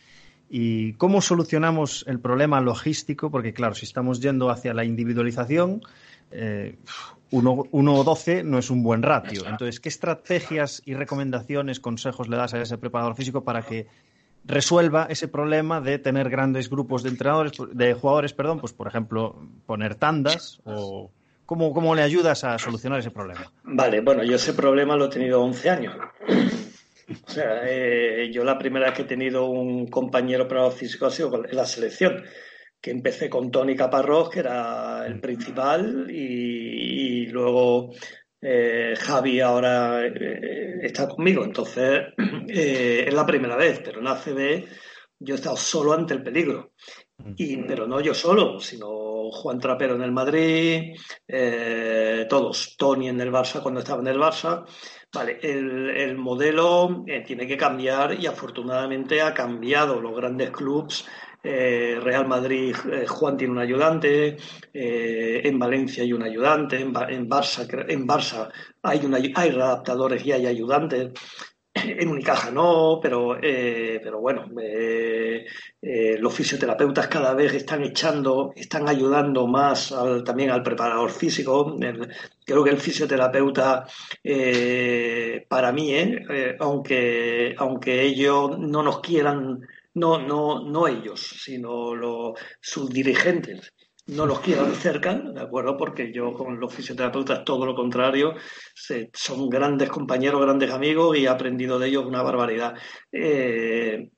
[0.50, 3.32] ¿Y cómo solucionamos el problema logístico?
[3.32, 5.82] Porque claro, si estamos yendo hacia la individualización,
[6.32, 6.76] eh,
[7.32, 9.44] 1 o 12 no es un buen ratio.
[9.48, 13.88] Entonces, ¿qué estrategias y recomendaciones, consejos le das a ese preparador físico para que
[14.46, 19.36] resuelva ese problema de tener grandes grupos de entrenadores, de jugadores, perdón, pues por ejemplo,
[19.66, 21.12] poner tandas o
[21.46, 23.52] cómo, cómo le ayudas a solucionar ese problema.
[23.64, 25.96] Vale, bueno, yo ese problema lo he tenido 11 años.
[27.28, 31.12] O sea, eh, yo la primera vez que he tenido un compañero preparador físico ha
[31.12, 32.24] sido en la selección,
[32.80, 37.92] que empecé con Tony Caparrós, que era el principal, y luego
[38.42, 42.06] eh, Javi ahora eh, está conmigo, entonces
[42.48, 44.66] eh, es la primera vez, pero en ACB
[45.20, 46.72] yo he estado solo ante el peligro.
[47.38, 50.96] Y, pero no yo solo, sino Juan Trapero en el Madrid,
[52.28, 54.66] todos, Tony en el Barça cuando estaba en el Barça.
[55.14, 60.02] Vale, el, el modelo tiene que cambiar y afortunadamente ha cambiado.
[60.02, 61.06] Los grandes clubes
[61.44, 64.38] eh, Real Madrid, eh, Juan tiene un ayudante,
[64.74, 68.50] eh, en Valencia hay un ayudante, en, Barça, en Barça
[68.84, 69.02] hay,
[69.36, 71.12] hay adaptadores y hay ayudantes.
[71.74, 74.46] En Unicaja no, pero, pero bueno,
[76.20, 81.78] los fisioterapeutas cada vez están echando, están ayudando más también al preparador físico.
[82.46, 83.86] creo que el fisioterapeuta,
[85.48, 85.96] para mí,
[86.60, 89.62] aunque, aunque ellos no nos quieran
[89.96, 93.74] no, no, no ellos, sino los, sus dirigentes
[94.08, 95.78] no los quiero de cerca, ¿de acuerdo?
[95.78, 98.34] Porque yo con los fisioterapeutas todo lo contrario,
[99.14, 102.74] son grandes compañeros, grandes amigos y he aprendido de ellos una barbaridad.
[103.12, 104.10] Eh,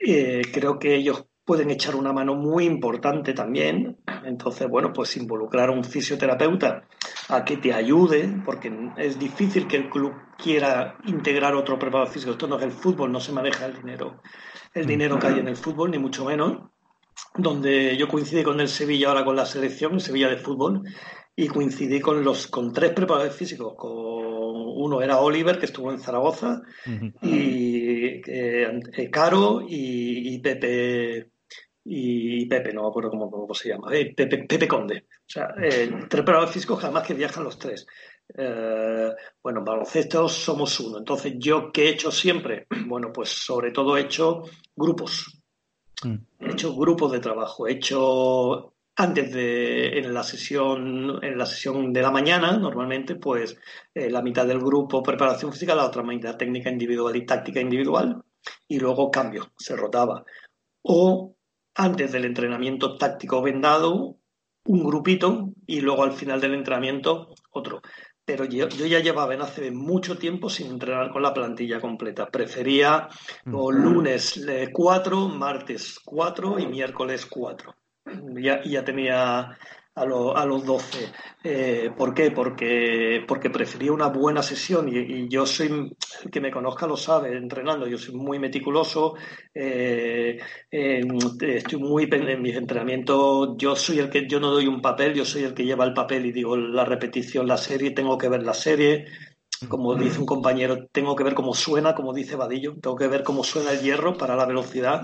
[0.00, 3.96] eh, creo que ellos pueden echar una mano muy importante también.
[4.24, 6.82] Entonces, bueno, pues involucrar a un fisioterapeuta
[7.28, 12.32] a que te ayude, porque es difícil que el club quiera integrar otro preparador físico.
[12.32, 14.20] Esto no es el fútbol, no se maneja el dinero,
[14.78, 16.70] el dinero que hay en el fútbol, ni mucho menos.
[17.34, 20.82] Donde yo coincidí con el Sevilla ahora con la selección, el Sevilla de fútbol,
[21.34, 25.98] y coincidí con los con tres preparadores físicos, con uno era Oliver, que estuvo en
[25.98, 26.62] Zaragoza,
[27.22, 31.30] y eh, Caro y Pepe
[31.90, 35.06] y Pepe, no me acuerdo cómo, se llama, eh, Pepe, Conde.
[35.10, 37.86] O sea, eh, tres preparadores físicos jamás que viajan los tres.
[38.36, 39.10] Eh,
[39.42, 40.98] bueno, baloncesto somos uno.
[40.98, 42.66] Entonces, ¿yo qué he hecho siempre?
[42.86, 44.42] Bueno, pues sobre todo he hecho
[44.74, 45.40] grupos.
[46.04, 46.16] Mm.
[46.40, 47.66] He hecho grupos de trabajo.
[47.66, 53.56] He hecho antes de en la sesión en la sesión de la mañana normalmente pues
[53.94, 58.20] la mitad del grupo preparación física la otra mitad técnica individual y táctica individual
[58.66, 60.24] y luego cambio se rotaba
[60.82, 61.36] o
[61.78, 64.16] antes del entrenamiento táctico vendado,
[64.64, 67.80] un grupito y luego al final del entrenamiento otro.
[68.28, 72.28] Pero yo, ya llevaba en hace mucho tiempo sin entrenar con la plantilla completa.
[72.28, 73.08] Prefería
[73.46, 73.70] mm.
[73.70, 77.74] lunes 4, martes 4 y miércoles 4.
[78.34, 79.56] Ya, ya tenía
[79.98, 81.12] a, a los 12.
[81.44, 82.30] Eh, ¿Por qué?
[82.30, 85.68] Porque, porque prefería una buena sesión y, yo soy,
[86.24, 89.14] el que me conozca lo sabe, entrenando, yo soy muy meticuloso,
[89.54, 90.38] eh,
[90.70, 95.24] estoy muy en mis entrenamientos, yo soy el que, yo no doy un papel, yo
[95.24, 98.42] soy el que lleva el papel y digo la repetición, la serie, tengo que ver
[98.42, 99.06] la serie,
[99.68, 103.22] como dice un compañero, tengo que ver cómo suena, como dice Vadillo, tengo que ver
[103.22, 105.02] cómo suena el hierro para la velocidad.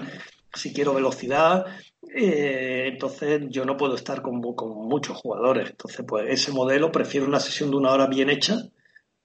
[0.55, 1.67] Si quiero velocidad,
[2.15, 5.71] eh, entonces yo no puedo estar con, muchos jugadores.
[5.71, 8.57] Entonces, pues ese modelo prefiero una sesión de una hora bien hecha,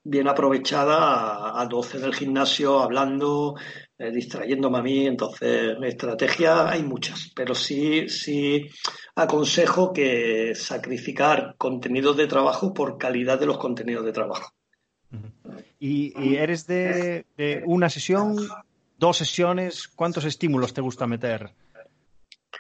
[0.04, 3.56] bien aprovechada, a, 12 del gimnasio hablando,
[3.98, 5.06] eh, distrayéndome a mí.
[5.06, 8.68] Entonces, estrategia hay muchas, pero sí, sí
[9.16, 14.54] aconsejo que sacrificar contenidos de trabajo por calidad de los contenidos de trabajo.
[15.80, 17.26] ¿Y, eres de
[17.66, 18.38] una sesión,
[19.00, 19.88] dos sesiones?
[19.88, 21.52] ¿Cuántos estímulos te gusta meter?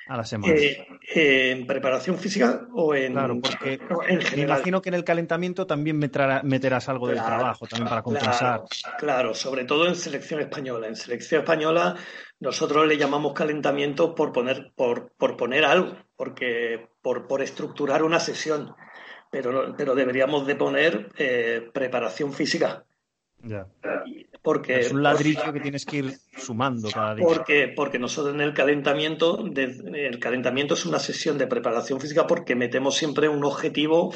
[0.09, 0.53] a la semana.
[0.55, 3.79] Eh, eh, ¿En preparación física o en, claro, porque
[4.35, 8.63] Me imagino que en el calentamiento también meterás algo del trabajo, también para compensar.
[8.97, 10.87] Claro, sobre todo en selección española.
[10.87, 11.95] En selección española
[12.39, 18.19] nosotros le llamamos calentamiento por poner, por, por poner algo, porque por, por estructurar una
[18.19, 18.75] sesión.
[19.31, 22.83] Pero, pero deberíamos de poner eh, preparación física.
[23.43, 23.67] Ya.
[24.41, 27.25] Porque, es un ladrillo que tienes que ir sumando cada día.
[27.25, 32.55] Porque, porque nosotros en el calentamiento, el calentamiento es una sesión de preparación física porque
[32.55, 34.13] metemos siempre un objetivo,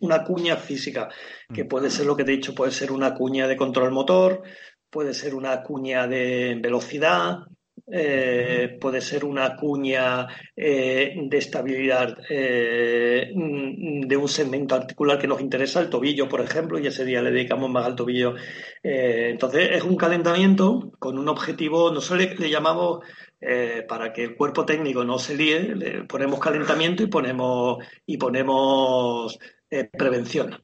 [0.00, 1.08] una cuña física,
[1.52, 1.68] que mm.
[1.68, 4.42] puede ser lo que te he dicho, puede ser una cuña de control motor,
[4.90, 7.38] puede ser una cuña de velocidad,
[7.86, 15.42] eh, puede ser una cuña eh, de estabilidad eh, de un segmento articular que nos
[15.42, 18.34] interesa, el tobillo, por ejemplo, y ese día le dedicamos más al tobillo.
[18.82, 23.00] entonces, es un calentamiento con un objetivo, nosotros le, llamamos,
[23.88, 29.38] para que el cuerpo técnico no se líe, le ponemos calentamiento y ponemos, y ponemos
[29.92, 30.58] prevención.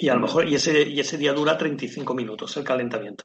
[0.00, 3.24] Y a lo mejor, y ese, y ese día dura 35 minutos el calentamiento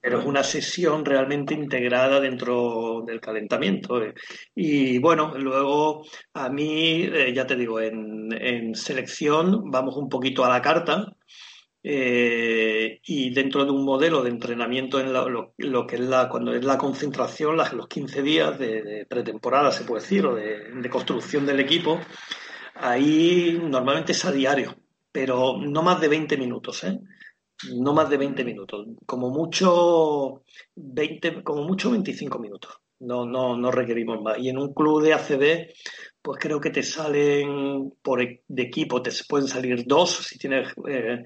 [0.00, 4.02] pero es una sesión realmente integrada dentro del calentamiento.
[4.02, 4.14] Eh.
[4.54, 10.48] Y bueno, luego a mí, eh, ya te digo, en, selección vamos un poquito a
[10.48, 11.16] la carta.
[11.86, 16.64] Eh, y dentro de un modelo de entrenamiento en lo, que es la cuando es
[16.64, 21.60] la concentración, los 15 días de, pretemporada, se puede decir, o de, de construcción del
[21.60, 22.00] equipo,
[22.74, 24.76] ahí normalmente es a diario,
[25.12, 26.84] pero no más de 20 minutos.
[26.84, 26.98] ¿eh?
[27.72, 30.42] No más de 20 minutos, como mucho
[30.74, 32.72] 20, como mucho 25 minutos.
[33.00, 34.38] No, no, no requerimos más.
[34.38, 35.68] Y en un club de ACB,
[36.22, 40.68] pues creo que te salen por e, de equipo, te pueden salir dos si tienes
[40.88, 41.24] eh,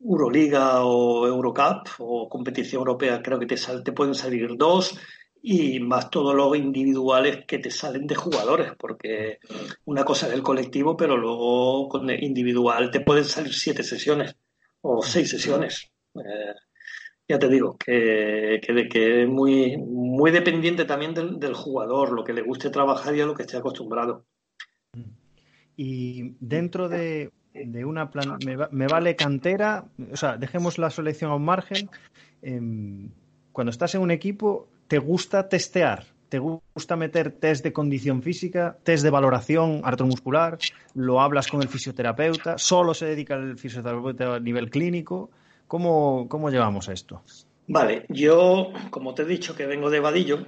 [0.00, 4.96] Euroliga o Eurocup o competición europea, creo que te, te pueden salir dos
[5.42, 9.38] y más todos los individuales que te salen de jugadores, porque
[9.86, 14.36] una cosa es el colectivo, pero luego con el individual te pueden salir siete sesiones
[14.82, 15.90] o seis sesiones.
[16.14, 16.54] Eh,
[17.28, 22.42] ya te digo, que, que, es muy, muy dependiente también del, jugador, lo que le
[22.42, 24.24] guste trabajar y a lo que esté acostumbrado.
[25.76, 27.30] Y dentro de,
[27.84, 28.38] una plan,
[28.70, 31.90] me, vale cantera, o sea, dejemos la selección a un margen.
[32.40, 33.10] Em,
[33.52, 36.06] cuando estás en un equipo, ¿te gusta testear?
[36.28, 40.58] ¿Te gusta meter test de condición física, test de valoración artromuscular?
[40.94, 42.58] ¿Lo hablas con el fisioterapeuta?
[42.58, 45.30] ¿Solo se dedica el fisioterapeuta a nivel clínico?
[45.66, 47.22] ¿Cómo, cómo llevamos esto?
[47.66, 50.46] Vale, yo, como te he dicho que vengo de Vadillo,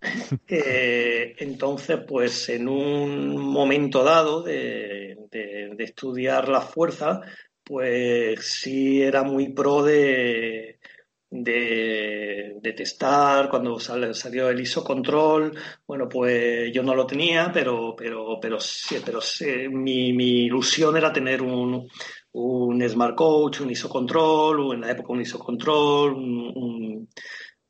[0.48, 5.16] eh, entonces, pues en un momento dado de,
[5.78, 7.20] estudiar la fuerza,
[7.62, 10.78] pues sí era muy pro de,
[11.42, 15.56] de, testar cuando salió el isocontrol.
[15.86, 19.20] Bueno, pues yo no lo tenía, pero, pero, pero, sí, pero
[19.70, 21.88] mi, ilusión era tener un,
[22.32, 27.08] un Smart Coach, un isocontrol, o en la época un isocontrol, un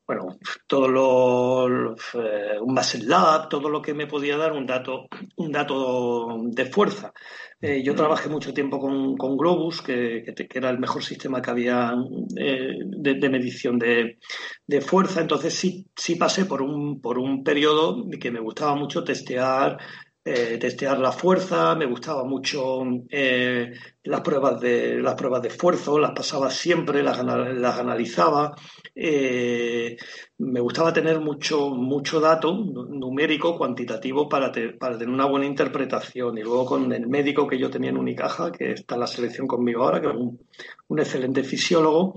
[0.07, 0.37] bueno,
[0.67, 5.51] todo lo, eh, un base lab, todo lo que me podía dar un dato, un
[5.51, 7.11] dato de fuerza.
[7.59, 11.49] Eh, yo trabajé mucho tiempo con, con Globus, que, que, era el mejor sistema que
[11.49, 11.95] había
[12.37, 14.19] eh, de, medición de,
[14.67, 15.21] de, fuerza.
[15.21, 19.79] Entonces sí, sí pasé por un, por un periodo que me gustaba mucho testear
[20.27, 25.99] eh, testear la fuerza, me gustaba mucho eh, las pruebas de las pruebas de esfuerzo,
[25.99, 28.55] las pasaba siempre, las, las analizaba.
[28.95, 29.95] Eh,
[30.39, 36.39] me gustaba tener mucho, mucho dato numérico, cuantitativo, para, para tener una buena interpretación.
[36.39, 39.45] Y luego con el médico que yo tenía en Unicaja, que está en la selección
[39.45, 42.15] conmigo ahora, que es un, excelente fisiólogo,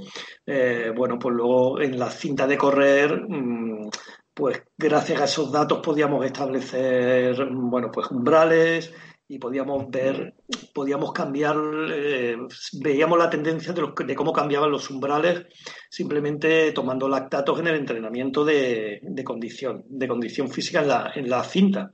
[0.96, 3.90] bueno, pues luego en la cinta de correr mmm,
[4.38, 8.94] pues gracias a esos datos podíamos establecer, bueno, pues umbrales
[9.26, 10.36] y podíamos ver,
[10.72, 11.56] podíamos cambiar,
[11.90, 12.36] eh,
[12.80, 15.46] veíamos la tendencia de, de, cómo cambiaban los umbrales
[15.90, 21.28] simplemente tomando lactatos en el entrenamiento de, de condición, de condición física en la, en
[21.28, 21.90] la cinta.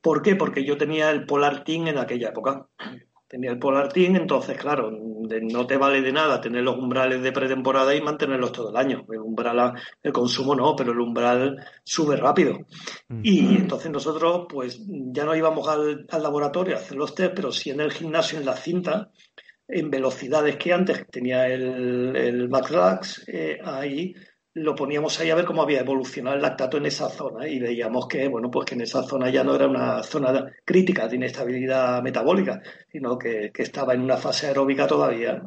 [0.00, 0.34] ¿Por qué?
[0.34, 2.70] Porque yo tenía el Polar Team en aquella época
[3.28, 7.32] tenía el Polar Team, entonces, claro, no te vale de nada tener los umbrales de
[7.32, 9.04] pretemporada y mantenerlos todo el año.
[9.10, 12.66] El umbral, el consumo no, pero el umbral sube rápido.
[13.22, 17.70] Y entonces nosotros, pues, ya no íbamos al, laboratorio a hacer los test, pero sí
[17.70, 19.10] en el gimnasio, en la cinta,
[19.68, 22.50] en velocidades que antes tenía el, el
[23.26, 24.14] eh, ahí
[24.56, 28.08] lo poníamos ahí a ver cómo había evolucionado el lactato en esa zona y veíamos
[28.08, 32.02] que, bueno, pues que en esa zona ya no era una zona crítica de inestabilidad
[32.02, 35.42] metabólica, sino que, estaba en una fase aeróbica todavía.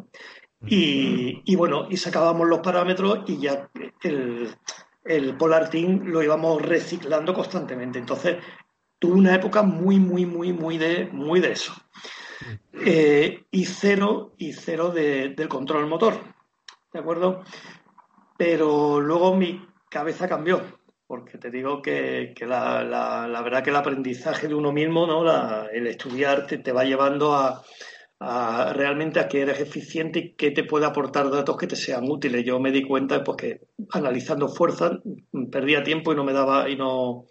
[0.67, 3.71] Y, bueno, y sacábamos los parámetros y ya
[4.03, 4.49] el,
[5.03, 7.97] el Polar Team lo íbamos reciclando constantemente.
[7.97, 8.37] Entonces,
[8.99, 11.73] tuve una época muy, muy, muy, muy de, muy de eso.
[12.85, 16.13] Eh, y cero, y cero del control motor.
[16.93, 17.43] ¿De acuerdo?
[18.39, 20.61] Pero luego mi cabeza cambió,
[21.05, 25.29] porque te digo que, la, la, verdad que el aprendizaje de uno mismo, ¿no?
[25.67, 27.61] el estudiar te, va llevando a,
[28.71, 32.45] realmente a que eres eficiente y que te puede aportar datos que te sean útiles.
[32.45, 34.99] Yo me di cuenta pues, que analizando fuerzas
[35.51, 37.25] perdía tiempo y no me daba y no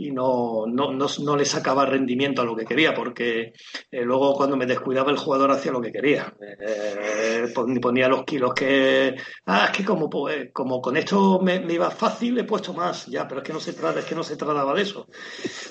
[0.00, 3.52] y no, no, no, le sacaba rendimiento a lo que quería, porque
[3.90, 6.32] eh, luego cuando me descuidaba el jugador hacía lo que quería.
[6.40, 11.90] Eh, ponía los kilos que, ah, es que como, pues, como con esto me, iba
[11.90, 14.36] fácil, he puesto más, ya, pero es que no se trata, es que no se
[14.36, 15.08] trataba de eso.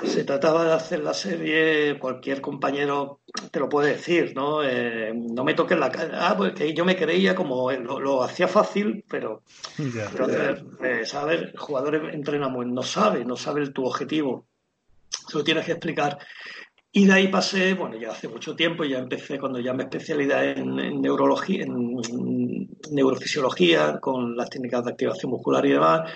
[0.04, 4.62] Se trataba de hacer la serie, cualquier compañero te lo puede decir, ¿no?
[4.62, 8.50] Eh, no me toques la cara, ah, pues que yo me creía como lo, hacía
[8.50, 9.44] fácil, pero,
[9.78, 10.64] entonces,
[11.10, 11.44] ¿sabes?
[11.44, 14.17] El jugador entrena no sabe, no sabe tu objetivo
[15.28, 16.18] se lo tienes que explicar.
[16.92, 20.44] Y de ahí pasé, bueno, ya hace mucho tiempo, ya empecé cuando ya me especialidad
[20.46, 21.98] en, neurología, en
[22.92, 26.10] neurofisiología, con las técnicas de activación muscular y demás,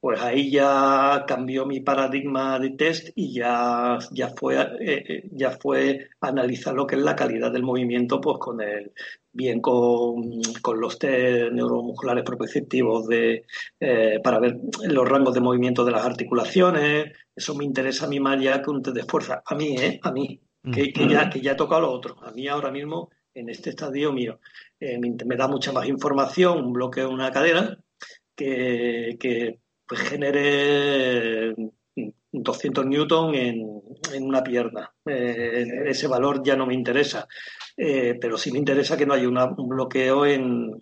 [0.00, 5.50] pues ahí ya cambió mi paradigma de test y ya, ya, fue, eh, eh, ya
[5.50, 8.92] fue analizar lo que es la calidad del movimiento, pues con el,
[9.32, 10.40] bien con,
[10.74, 13.44] los test neuromusculares proprioceptivos de,
[13.78, 17.12] eh, para ver los rangos de movimiento de las articulaciones.
[17.40, 19.42] Eso me interesa a mí más ya que un test de fuerza.
[19.46, 19.98] A mí, ¿eh?
[20.02, 20.38] A mí,
[20.70, 22.16] que, ya, que ya he tocado lo otro.
[22.22, 24.40] A mí ahora mismo, en este estadio mío,
[24.78, 27.78] me, da mucha más información, un bloqueo de una cadera,
[28.36, 31.54] que, que pues genere
[32.32, 33.80] 200 newton en,
[34.20, 34.92] una pierna.
[35.06, 37.26] Eh, ese valor ya no me interesa,
[37.74, 40.78] eh, pero sí me interesa que no haya un bloqueo en,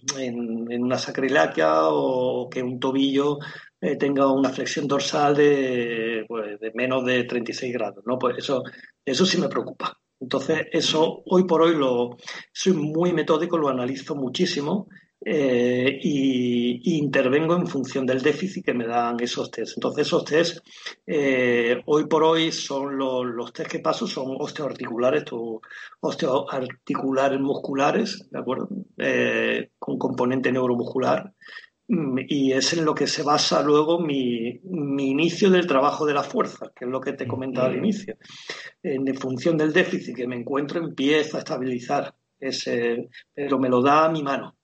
[0.81, 3.39] una sacrilaquia o que un tobillo
[3.81, 8.05] eh, tenga una flexión dorsal de, pues, de, menos de 36 grados.
[8.07, 8.19] ¿no?
[8.19, 8.63] Pues eso,
[9.05, 9.99] eso sí me preocupa.
[10.21, 12.17] Entonces, eso hoy por hoy lo
[12.53, 14.89] soy muy metódico, lo analizo muchísimo
[15.25, 19.77] eh, y, intervengo en función del déficit que me dan esos test.
[19.77, 20.59] Entonces, esos test,
[21.07, 25.25] eh, hoy por hoy, son los, los test que paso, son osteoarticulares,
[26.01, 28.69] osteoarticulares musculares, ¿de acuerdo?
[28.97, 31.33] Eh, con componente neuromuscular.
[31.89, 36.15] Mm, y es en lo que se basa luego mi, mi inicio del trabajo de
[36.15, 38.17] la fuerza, que es lo que te comentaba al inicio.
[38.83, 44.09] En función del déficit que me encuentro, empiezo a estabilizar ese, pero me lo da
[44.09, 44.59] mi mano.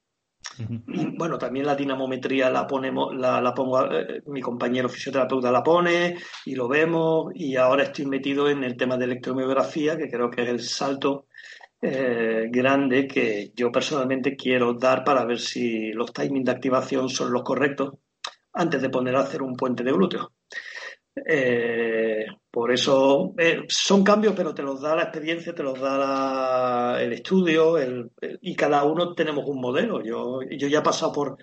[0.58, 5.62] Y bueno, también la dinamometría la ponemos, la, la pongo, eh, mi compañero fisioterapeuta la
[5.62, 7.32] pone y lo vemos.
[7.34, 11.26] Y ahora estoy metido en el tema de electromiografía, que creo que es el salto
[11.86, 17.30] eh, grande que yo personalmente quiero dar para ver si los timings de activación son
[17.30, 17.98] los correctos
[18.54, 20.32] antes de poner a hacer un puente de glúteo.
[21.14, 27.02] Eh, por eso eh, son cambios, pero te los da la experiencia, te los da
[27.02, 27.76] el estudio
[28.40, 30.02] y cada uno tenemos un modelo.
[30.02, 31.36] Yo, yo ya he pasado por,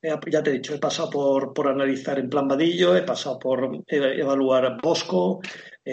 [0.00, 3.68] ya te he dicho, he pasado por, por analizar en plan vadillo, he pasado por
[3.88, 5.40] evaluar Bosco,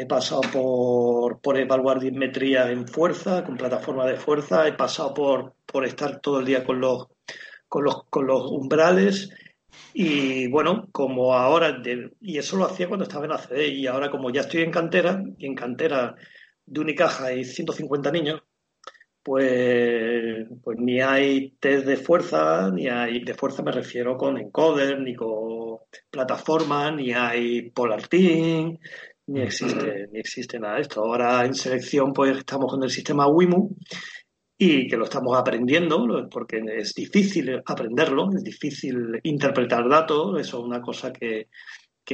[0.01, 5.53] he pasado por, por evaluar dismetría en fuerza, con plataforma de fuerza, he pasado por,
[5.65, 7.07] por estar todo el día con los,
[7.69, 9.29] con los, con los umbrales.
[9.93, 11.81] Y bueno, como ahora,
[12.19, 15.23] y eso lo hacía cuando estaba en ACD, y ahora como ya estoy en cantera,
[15.37, 16.15] y en cantera
[16.65, 18.43] de Unicaja hay 150 niños,
[19.23, 24.99] pues, pues ni hay test de fuerza, ni hay, de fuerza me refiero con encoder,
[24.99, 25.79] ni con
[26.11, 28.77] plataforma, ni hay Polar Team,
[29.27, 31.01] ni existe, ni existe nada de esto.
[31.01, 33.75] Ahora en selección pues estamos con el sistema WIMU,
[34.57, 40.63] y que lo estamos aprendiendo, porque es difícil aprenderlo, es difícil interpretar datos, eso es
[40.63, 41.47] una cosa que,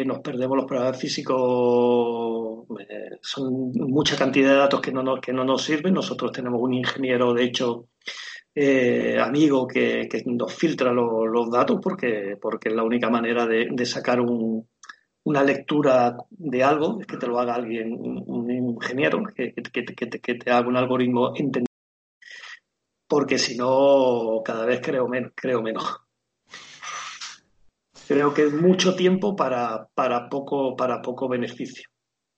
[0.06, 5.34] nos perdemos los programas físicos, eh, son mucha cantidad de datos que no, nos, que
[5.34, 5.94] no nos sirven.
[5.94, 7.90] Nosotros tenemos un ingeniero, de hecho,
[8.56, 14.22] eh, amigo que, nos filtra los datos porque, porque es la única manera de, sacar
[15.24, 20.36] una lectura de algo, es que te lo haga alguien, un, ingeniero, que, que, que,
[20.36, 21.72] te haga un algoritmo entendido
[23.12, 25.34] porque si no, cada vez creo menos.
[25.36, 25.84] Creo, menos.
[28.08, 31.90] creo que es mucho tiempo para, para, poco, para poco beneficio.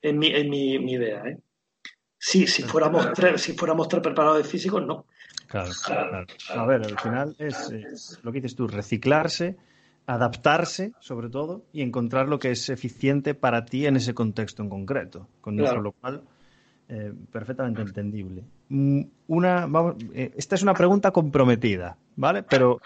[0.01, 1.21] Es mi, mi, idea.
[1.27, 1.38] ¿eh?
[2.17, 5.05] Sí, si fuéramos, tres, si fuéramos tres preparados de físicos, no.
[5.45, 6.25] Claro, claro.
[6.55, 9.55] A ver, al final es, lo que dices tú, reciclarse,
[10.06, 14.70] adaptarse, sobre todo, y encontrar lo que es eficiente para ti en ese contexto en
[14.70, 15.28] concreto.
[15.41, 16.24] Con lo cual,
[16.89, 18.43] eh, perfectamente entendible.
[18.70, 19.68] Mm, una,
[20.14, 22.43] eh, esta es una pregunta comprometida, ¿vale?
[22.43, 22.82] Pero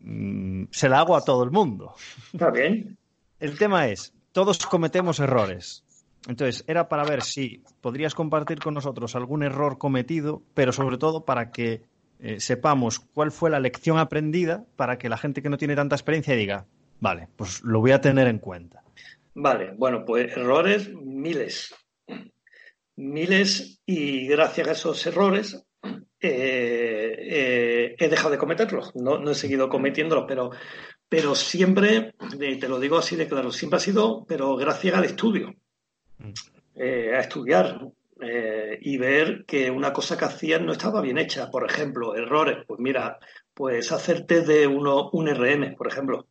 [0.00, 1.94] mm, se la hago a todo el mundo.
[2.32, 2.96] Está bien.
[3.38, 5.84] El tema es, todos cometemos errores.
[6.28, 11.24] Entonces, era para ver si podrías compartir con nosotros algún error cometido, pero sobre todo
[11.24, 11.82] para que
[12.22, 15.96] eh, sepamos cuál fue la lección aprendida para que la gente que no tiene tanta
[15.96, 16.64] experiencia diga,
[17.00, 18.82] vale, pues lo voy a tener en cuenta.
[19.34, 21.74] Vale, bueno, pues errores miles
[22.96, 25.64] miles y gracias a esos errores
[26.20, 28.94] eh, eh, he dejado de cometerlos.
[28.94, 30.50] No, he seguido cometiéndolos, pero,
[31.08, 35.54] pero siempre, te lo digo así de claro, siempre ha sido, pero gracias al estudio,
[36.74, 37.80] eh, a estudiar
[38.80, 41.50] y ver que una cosa que hacían no estaba bien hecha.
[41.50, 42.64] Por ejemplo, errores.
[42.66, 43.18] Pues mira,
[43.54, 46.26] pues hacerte de uno, un RM, por ejemplo.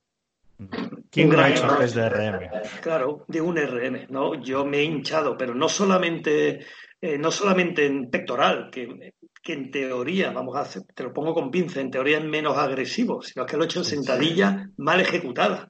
[1.09, 2.49] ¿Quién no ha hecho test de RM?
[2.81, 4.35] Claro, de un RM, ¿no?
[4.35, 6.65] Yo me he hinchado, pero no solamente,
[7.01, 11.33] eh, no solamente en pectoral, que, que, en teoría, vamos a hacer, te lo pongo
[11.33, 15.01] con pinza, en teoría es menos agresivo, sino que lo he hecho en sentadilla mal
[15.01, 15.69] ejecutada.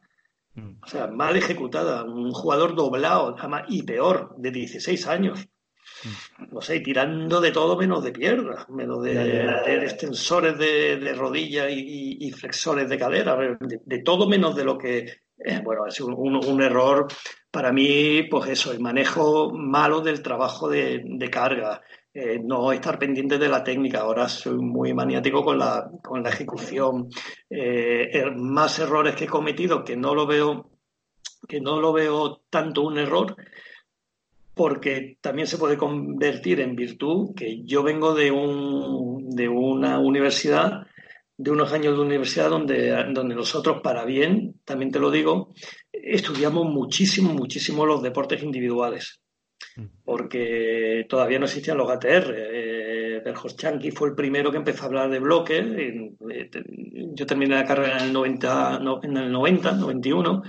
[0.55, 0.79] Mm.
[0.83, 2.03] O sea, mal ejecutada.
[2.03, 3.35] Un jugador doblado,
[3.69, 5.47] y peor, de 16 años
[6.51, 9.45] no sé, tirando de todo menos de piernas, menos de,
[9.83, 14.97] extensores de, rodilla y, flexores de cadera, de, todo menos de lo que,
[15.37, 17.07] eh, bueno, sido un, error
[17.49, 21.81] para mí, pues eso, el manejo malo del trabajo de, carga,
[22.13, 26.29] eh, no estar pendiente de la técnica, ahora soy muy maniático con la, con la
[26.29, 27.09] ejecución,
[27.49, 30.71] eh, er, más errores que he cometido que no lo veo
[31.47, 33.35] que no lo veo tanto un error,
[34.53, 40.87] porque también se puede convertir en virtud, que yo vengo de, un, de una universidad,
[41.37, 45.53] de unos años de universidad donde, donde nosotros, para bien, también te lo digo,
[45.91, 49.21] estudiamos muchísimo, muchísimo los deportes individuales,
[49.75, 49.85] mm.
[50.03, 52.35] porque todavía no existían los ATR.
[52.37, 53.23] Eh,
[53.55, 55.63] Chanqui fue el primero que empezó a hablar de bloques.
[55.63, 56.11] Eh,
[57.13, 60.43] yo terminé la carrera en el 90, en el 90 91,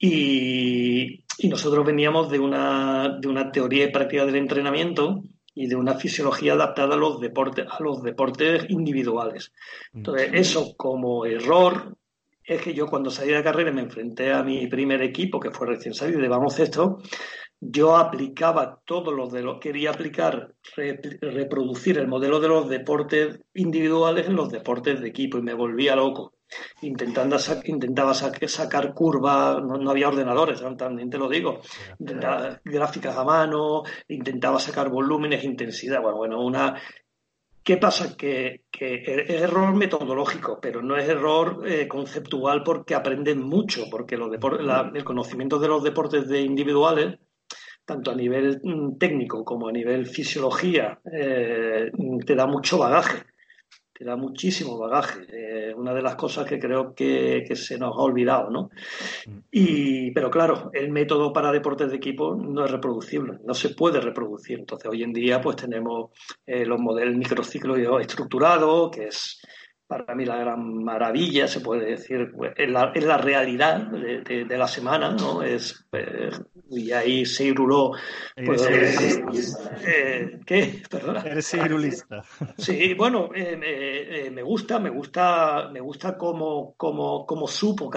[0.00, 5.22] y, y nosotros veníamos de una, de una teoría y práctica del entrenamiento
[5.54, 9.52] y de una fisiología adaptada a los deportes, a los deportes individuales.
[9.92, 11.96] Entonces, eso como error
[12.42, 15.66] es que yo cuando salí de carrera me enfrenté a mi primer equipo, que fue
[15.66, 17.02] recién salido de baloncesto,
[17.60, 20.54] yo aplicaba todo lo de lo quería aplicar,
[21.20, 25.94] reproducir el modelo de los deportes individuales en los deportes de equipo y me volvía
[25.94, 26.32] loco.
[26.82, 31.60] Intentando intentaba sacar curvas, no, había ordenadores, también te lo digo,
[31.98, 36.80] gráficas a mano, intentaba sacar volúmenes, intensidad, bueno, bueno, una...
[37.62, 38.16] ¿Qué pasa?
[38.16, 44.30] Que, es error metodológico, pero no es error eh, conceptual porque aprenden mucho, porque los
[44.94, 47.18] el conocimiento de los deportes de individuales
[47.90, 51.90] tanto a nivel mm, técnico como a nivel fisiología, eh,
[52.24, 53.24] te da mucho bagaje,
[54.00, 55.26] te da muchísimo bagaje.
[55.28, 58.70] Eh, una de las cosas que creo que, se nos ha olvidado, ¿no?
[59.26, 59.38] Mm.
[59.50, 64.00] Y, pero claro, el método para deportes de equipo no es reproducible, no se puede
[64.00, 64.58] reproducir.
[64.58, 66.12] Entonces, hoy en día, pues tenemos
[66.46, 69.42] eh, los modelos microciclos estructurados, que es
[69.90, 75.10] para mí la gran maravilla, se puede decir, es, la, la, realidad de, la semana,
[75.10, 75.42] ¿no?
[75.42, 75.84] Es,
[76.70, 77.94] y ahí Seiruló...
[78.46, 78.68] Pues,
[79.84, 80.82] eh, ¿Qué?
[80.88, 81.22] Perdona.
[81.22, 82.22] Eres Seirulista.
[82.56, 87.90] Sí, bueno, eh, eh, me gusta, me gusta, me gusta cómo, cómo, cómo supo,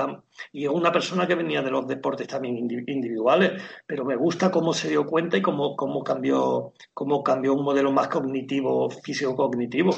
[0.51, 2.57] y es una persona que venía de los deportes también
[2.87, 7.63] individuales, pero me gusta cómo se dio cuenta y cómo, cómo, cambió, cómo cambió un
[7.63, 9.95] modelo más cognitivo, físico-cognitivo.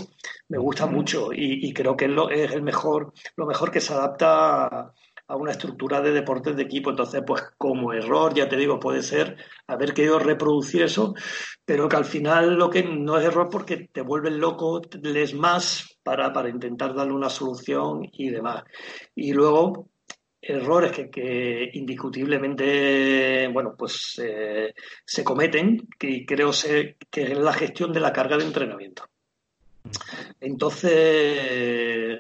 [0.49, 3.81] Me gusta mucho y, y creo que es, lo, es el mejor, lo mejor que
[3.81, 4.93] se adapta a,
[5.27, 6.89] a una estructura de deportes de equipo.
[6.89, 11.13] Entonces, pues como error, ya te digo, puede ser haber querido reproducir eso,
[11.65, 15.99] pero que al final lo que no es error porque te vuelves loco, lees más
[16.03, 18.63] para, para intentar darle una solución y demás.
[19.15, 19.89] Y luego,
[20.47, 24.73] errores que, indiscutiblemente bueno pues eh,
[25.03, 26.51] se cometen que creo
[27.09, 29.09] que es la gestión de la carga de entrenamiento
[30.39, 30.91] entonces,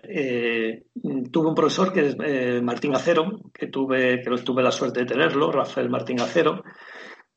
[0.03, 0.83] eh,
[1.31, 5.05] tuve un profesor que es eh, Martín Acero, que tuve, que tuve la suerte de
[5.05, 6.63] tenerlo, Rafael Martín Acero,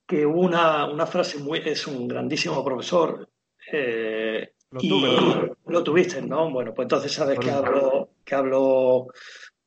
[0.07, 3.28] que una, una frase muy, es un grandísimo profesor.
[3.70, 6.51] Eh, lo, tuve, lo tuviste, ¿no?
[6.51, 9.09] Bueno, pues entonces sabes que hablo, que hablo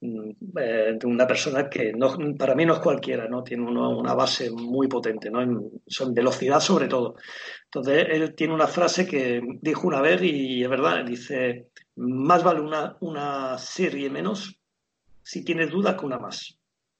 [0.01, 3.43] eh, de una persona que no, para mí no es cualquiera, ¿no?
[3.43, 5.41] Tiene una base muy potente, ¿no?
[5.41, 5.81] En,
[6.13, 7.15] velocidad sobre todo.
[7.65, 12.61] Entonces, él tiene una frase que dijo una vez y es verdad, dice, más vale
[12.61, 14.59] una, una serie menos
[15.21, 16.57] si tienes dudas que una más.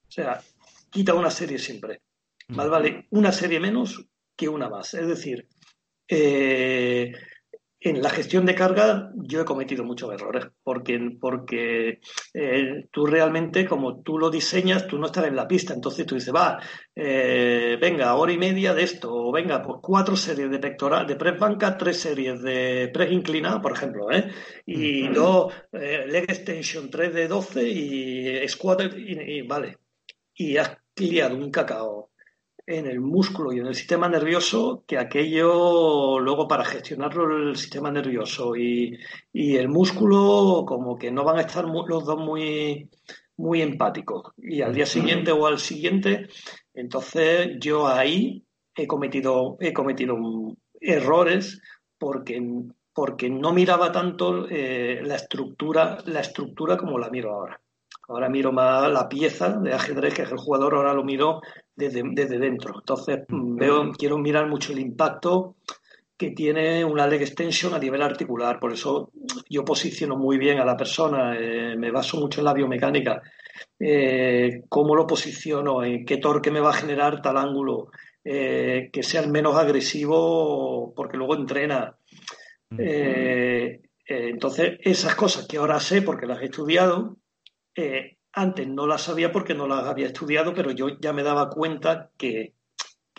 [0.08, 0.40] O sea,
[0.92, 2.02] quita una serie siempre.
[2.50, 4.94] Más vale una serie menos que una más.
[4.94, 5.48] Es decir,
[6.08, 7.14] eh,
[7.84, 12.00] en la gestión de carga yo he cometido muchos errores, porque, porque
[12.34, 16.14] eh, tú realmente, como tú lo diseñas, tú no estás en la pista, entonces tú
[16.14, 16.60] dices, va,
[16.96, 21.16] eh, venga, hora y media de esto, o venga, pues cuatro series de pectoral, de
[21.16, 24.32] press banca, tres series de press inclinado, por ejemplo, ¿eh?
[24.64, 29.80] y dos, eh, leg extension, tres de doce y squat, y vale,
[30.36, 32.11] y has liado un cacao
[32.66, 37.92] en el músculo y en el sistema nervioso que aquello luego para gestionarlo el sistema
[37.92, 38.98] nervioso y,
[39.34, 42.90] el músculo como que no van a estar los dos muy,
[43.38, 44.34] muy empáticos.
[44.38, 46.28] Y al día siguiente o al siguiente,
[46.74, 48.46] entonces yo ahí
[48.76, 50.18] he cometido, he cometido
[50.80, 51.62] errores
[51.98, 52.42] porque,
[52.94, 57.62] porque no miraba tanto eh, la estructura, la estructura como la miro ahora.
[58.08, 61.42] Ahora miro más la pieza de ajedrez que es el jugador, ahora lo miro
[61.90, 62.80] desde, dentro.
[62.80, 65.56] Entonces mm, veo, quiero mirar mucho el impacto
[66.22, 68.60] que tiene una leg extension a nivel articular.
[68.60, 69.12] Por eso
[69.50, 73.24] yo posiciono muy bien a la persona, eh, me baso mucho en la biomecánica.
[73.80, 77.90] Eh, cómo lo posiciono, en qué torque me va a generar tal ángulo,
[78.24, 81.98] eh, que sea el menos agresivo porque luego entrena.
[84.06, 87.18] entonces, esas cosas que ahora sé porque las he estudiado,
[88.34, 92.12] antes no las sabía porque no las había estudiado, pero yo ya me daba cuenta
[92.18, 92.54] que,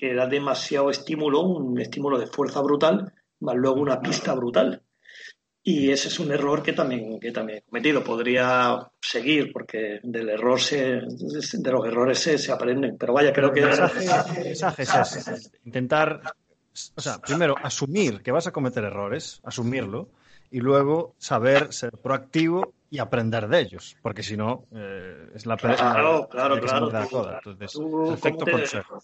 [0.00, 4.82] era demasiado estímulo, un estímulo de fuerza brutal, más luego una pista brutal.
[5.62, 8.02] Y ese es un error que también, que también he cometido.
[8.02, 12.96] Podría seguir, porque del error se, de los errores se, se aprenden.
[12.98, 13.60] Pero vaya, creo que.
[13.60, 16.20] El mensaje, es intentar,
[16.96, 20.08] o sea, primero asumir que vas a cometer errores, asumirlo,
[20.52, 25.56] y luego saber ser proactivo y aprender de ellos, porque si no, eh, es la
[25.56, 26.90] Claro, claro, claro.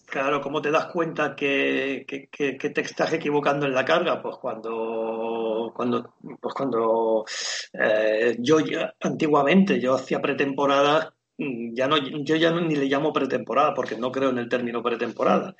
[0.05, 4.21] Claro, ¿cómo te das cuenta que, te estás equivocando en la carga?
[4.21, 7.25] Pues cuando, cuando, pues cuando
[7.73, 8.57] eh, yo
[9.01, 14.11] antiguamente, yo hacía pretemporada, mm, ya no, yo ya ni le llamo pretemporada porque no
[14.11, 15.55] creo en el término pretemporada.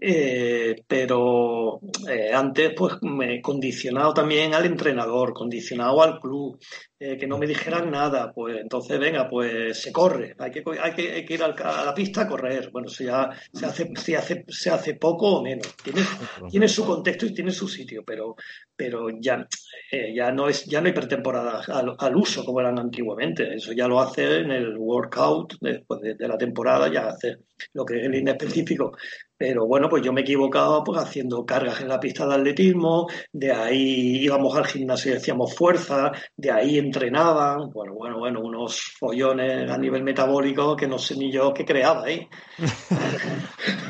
[0.00, 6.58] Eh, pero eh, antes pues me he condicionado también al entrenador, condicionado al club,
[7.00, 10.94] eh, que no me dijeran nada, pues entonces venga, pues se corre, hay que, hay
[11.24, 14.70] que, ir a la pista a correr, bueno, eso ya se hace, se hace, se
[14.70, 16.02] hace poco o menos, tiene,
[16.50, 18.36] tiene su contexto y tiene su sitio, pero,
[18.76, 19.46] pero ya,
[20.14, 23.88] ya no es, ya no hay pretemporada al, al, uso como eran antiguamente, eso ya
[23.88, 27.38] lo hace en el workout después de, de la temporada, ya hace
[27.72, 28.92] lo que es el inespecífico
[29.38, 33.06] pero bueno, pues yo me he equivocado pues, haciendo cargas en la pista de atletismo,
[33.32, 38.80] de ahí íbamos al gimnasio y hacíamos fuerza, de ahí entrenaban, bueno, bueno, bueno, unos
[38.98, 42.28] follones a nivel metabólico que no sé ni yo qué creaba ahí.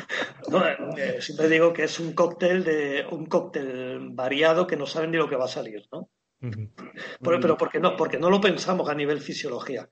[0.96, 5.18] Eh, siempre digo que es un cóctel de un cóctel variado que no saben ni
[5.18, 6.09] lo que va a salir, ¿no?
[6.40, 9.86] pero, pero porque no, porque no lo pensamos a nivel fisiología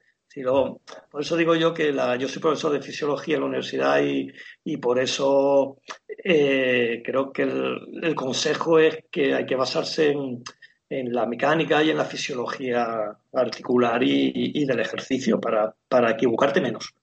[0.45, 4.77] por eso digo yo que la, yo soy profesor de fisiología en la universidad y,
[4.77, 5.79] por eso
[6.25, 10.43] eh, creo que el, consejo es que hay que basarse en,
[10.89, 16.95] la mecánica y en la fisiología articular y, del ejercicio para, equivocarte menos.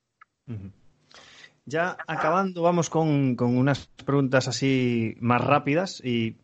[1.65, 6.35] Ya acabando, vamos con, con, unas preguntas así más rápidas y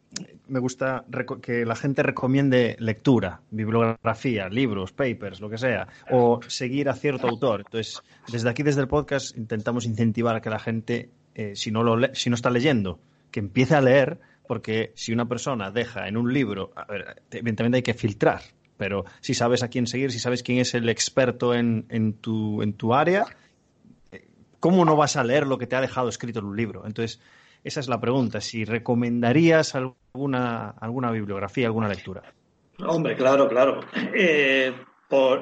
[0.49, 1.05] me gusta
[1.41, 7.27] que la gente recomiende lectura, bibliografía, libros, papers, lo que sea, o seguir a cierto
[7.27, 7.61] autor.
[7.65, 11.83] Entonces, desde aquí, desde el podcast, intentamos incentivar a que la gente, eh, si, no
[11.83, 12.99] lo si no está leyendo,
[13.31, 16.73] que empiece a leer, porque si una persona deja en un libro,
[17.31, 18.41] evidentemente hay que filtrar,
[18.77, 22.61] pero si sabes a quién seguir, si sabes quién es el experto en, en, tu,
[22.63, 23.25] en tu área,
[24.11, 24.25] eh,
[24.59, 26.87] ¿cómo no vas a leer lo que te ha dejado escrito en un libro?
[26.87, 27.19] Entonces,
[27.63, 32.23] esa es la pregunta, si recomendarías alguna, alguna bibliografía, alguna lectura.
[32.87, 33.81] Hombre, claro, claro.
[34.13, 34.73] Eh,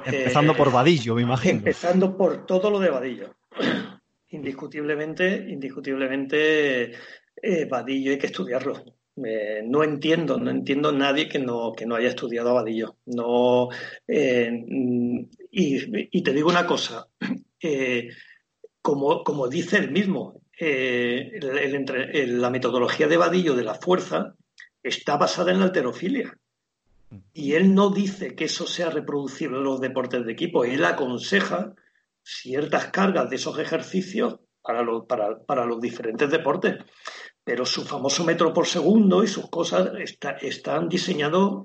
[0.06, 1.60] empezando por eh, Vadillo, me imagino.
[1.60, 3.36] Empezando por todo lo de Vadillo.
[4.30, 6.92] Indiscutiblemente, indiscutiblemente,
[7.42, 8.84] eh, Vadillo hay que estudiarlo.
[9.16, 12.96] no entiendo, no entiendo a nadie que no, que no haya estudiado a Vadillo.
[13.06, 13.70] No,
[14.08, 17.08] y, y, te digo una cosa,
[18.82, 21.40] como, como dice él mismo, eh,
[22.28, 24.36] la metodología de Vadillo de la fuerza
[24.82, 26.38] está basada en la alterofilia.
[27.34, 31.74] Y él no dice que eso sea reproducible en los deportes de equipo, él aconseja
[32.22, 34.40] ciertas cargas de esos ejercicios
[35.08, 36.76] para, para, los diferentes deportes.
[37.44, 39.92] Pero su famoso metro por segundo y sus cosas
[40.42, 41.64] están diseñados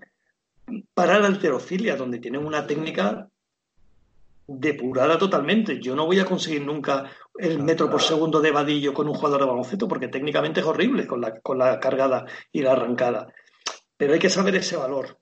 [0.95, 3.29] para la alterofilia, donde tienen una técnica
[4.47, 5.81] depurada totalmente.
[5.81, 9.41] Yo no voy a conseguir nunca el metro por segundo de vadillo con un jugador
[9.41, 13.33] de baloncesto porque técnicamente es horrible con la, con la cargada y la arrancada.
[13.97, 15.19] Pero hay que saber ese valor.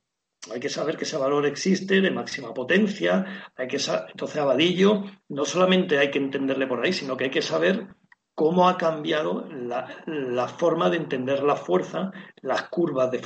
[0.53, 3.53] Hay que saber que ese valor existe de máxima potencia.
[3.57, 7.31] Hay que entonces a vadillo no solamente hay que entenderle por ahí, sino que hay
[7.31, 7.89] que saber
[8.41, 13.19] cómo ha cambiado la, forma de entender la fuerza, las curvas de,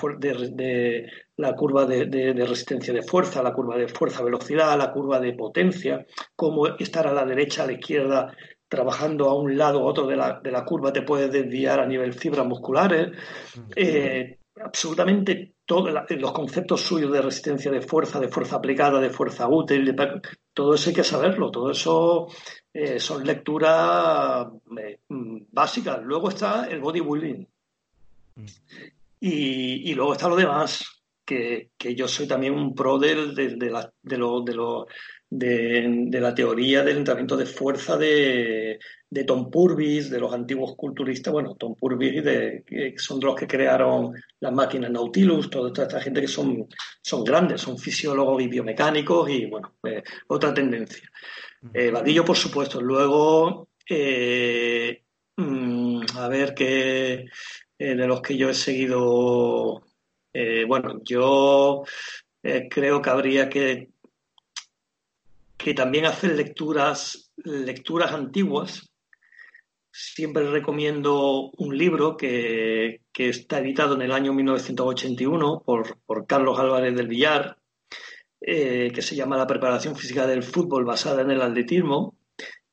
[0.51, 6.05] de, la curva de, resistencia de fuerza, la curva de fuerza-velocidad, la curva de potencia,
[6.35, 8.37] cómo estar a la derecha, a la izquierda,
[8.75, 12.47] trabajando a un lado o otro de la, curva te puede desviar a nivel fibras
[12.47, 13.13] musculares.
[13.77, 19.49] Eh, absolutamente todos los conceptos suyos de resistencia de fuerza, de fuerza aplicada, de fuerza
[19.49, 19.95] útil,
[20.53, 22.29] todo eso hay que saberlo, todo eso
[22.73, 24.47] eh, son lecturas
[24.79, 26.03] eh, básicas.
[26.03, 27.49] Luego está el bodybuilding.
[28.37, 28.45] Mm.
[29.21, 33.91] Y, y, luego está lo demás, que, yo soy también un pro de, de, la,
[34.03, 34.87] de, lo, de, lo,
[35.31, 38.79] de, la teoría del entrenamiento de fuerza de,
[39.27, 44.13] Tom Purvis, de los antiguos culturistas, bueno, Tom Purvis, de, que son los que crearon
[44.41, 46.67] las máquinas Nautilus, toda, esta gente que son,
[47.01, 51.09] son grandes, son fisiólogos y biomecánicos y, bueno, pues, otra tendencia.
[51.73, 52.81] Eh, Vadillo, por supuesto.
[52.81, 55.03] Luego, eh,
[55.37, 57.27] mm, a ver qué
[57.79, 59.83] eh, de los que yo he seguido,
[60.67, 61.85] bueno, yo
[62.43, 63.94] creo que habría que
[65.65, 68.93] que también hacen lecturas, lecturas antiguas.
[69.91, 76.95] Siempre recomiendo un libro que, está editado en el año 1981 por, por Carlos Álvarez
[76.95, 77.57] del Villar,
[78.43, 82.19] eh, que se llama La preparación física del fútbol basada en el atletismo.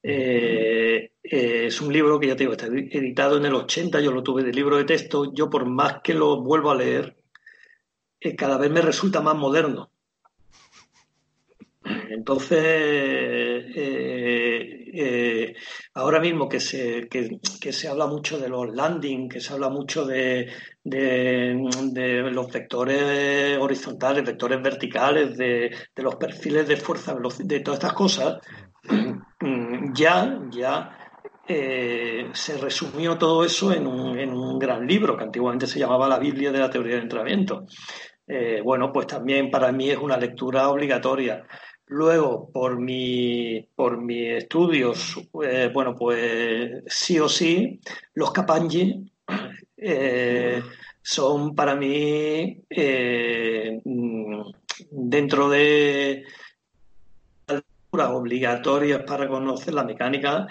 [0.03, 4.11] Eh, eh, es un libro que ya te digo, está editado en el 80, yo
[4.11, 7.15] lo tuve de libro de texto, yo por más que lo vuelvo a leer,
[8.37, 9.91] cada vez me resulta más moderno.
[11.83, 12.59] Entonces,
[13.75, 15.55] eh, eh,
[15.95, 20.05] ahora mismo que se, que, se habla mucho de los landing, que se habla mucho
[20.05, 20.47] de,
[20.83, 28.39] de, los vectores horizontales, vectores verticales, de, los perfiles de fuerza, de todas estas cosas,
[29.95, 30.97] ya, ya
[31.47, 36.19] se resumió todo eso en un, en un, gran libro que antiguamente se llamaba La
[36.19, 37.65] Biblia de la Teoría del Entrenamiento.
[38.63, 41.45] Bueno, pues también para mí es una lectura obligatoria.
[41.91, 47.81] Luego, por mi, por mis estudios, eh, bueno, pues sí o sí,
[48.13, 49.11] los Kapanji
[49.75, 50.63] eh,
[51.01, 53.81] son para mí eh,
[54.89, 56.23] dentro de
[57.91, 60.47] obligatorias para conocer la mecánica,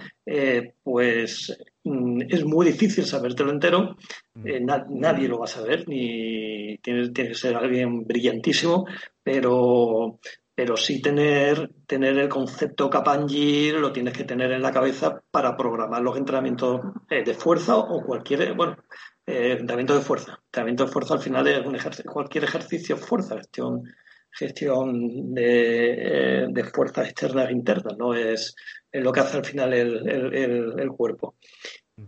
[0.83, 3.97] pues es muy difícil sabértelo entero.
[4.35, 4.67] Mm.
[4.89, 8.87] nadie lo va a saber, ni tiene, tiene que ser alguien brillantísimo,
[9.23, 10.19] pero
[10.61, 15.57] pero sí tener, tener el concepto Kapanji lo tienes que tener en la cabeza para
[15.57, 18.77] programar los entrenamientos eh, de fuerza o cualquier, bueno,
[19.25, 20.39] eh, entrenamiento de fuerza.
[20.45, 23.85] Entrenamiento de fuerza al final es un ejercicio, cualquier ejercicio fuerza, gestión,
[24.33, 28.15] gestión de, eh, de fuerzas externas e internas, ¿no?
[28.15, 28.55] Es,
[28.93, 30.35] lo que hace al final el,
[30.79, 31.37] el, cuerpo.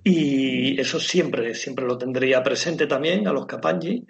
[0.03, 4.05] Y eso siempre, siempre lo tendría presente también a los Kapanji.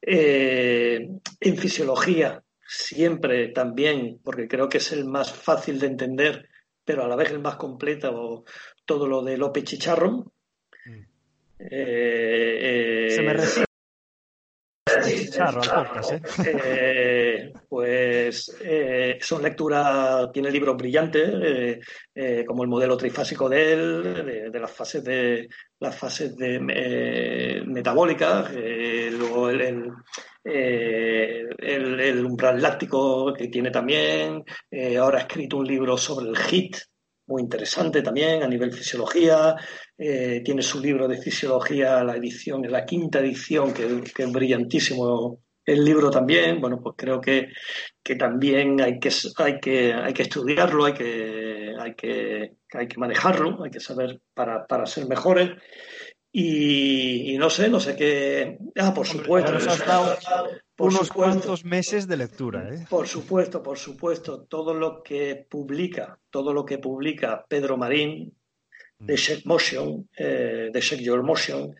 [0.00, 6.48] en fisiología, siempre también, porque creo que es el más fácil de entender,
[6.84, 8.44] pero a la vez el más completo,
[8.84, 10.32] todo lo de López Chicharro.
[10.86, 11.00] Mm.
[11.58, 13.34] Eh, Se me
[15.06, 15.30] eh,
[16.12, 16.20] ¿eh?
[16.46, 21.78] Eh, pues eh, son lecturas, tiene libros brillantes,
[22.46, 25.48] como el modelo trifásico de él, de, las fases de
[25.80, 26.60] las fases de
[27.66, 29.90] metabólicas, luego el,
[30.44, 34.44] el, umbral láctico que tiene también.
[34.98, 36.76] ahora ha escrito un libro sobre el HIT,
[37.26, 39.56] muy interesante también a nivel fisiología.
[39.96, 45.84] Eh, tiene su libro de fisiología, la edición, la quinta edición, que, es brillantísimo el
[45.84, 46.60] libro también.
[46.60, 47.48] Bueno, pues creo que,
[48.02, 52.98] que también hay que, hay, que, hay que estudiarlo, hay que, hay, que, hay que
[52.98, 55.50] manejarlo, hay que saber para, para ser mejores.
[56.36, 58.58] Y, no sé, no sé qué.
[58.76, 59.52] Ah, por supuesto.
[60.78, 62.86] unos cuantos meses de lectura, ¿eh?
[62.90, 64.42] Por supuesto, por supuesto.
[64.42, 68.34] Todo lo que publica, todo lo que publica Pedro Marín
[68.98, 69.48] de Check mm.
[69.48, 71.72] Motion, eh, de Your Motion,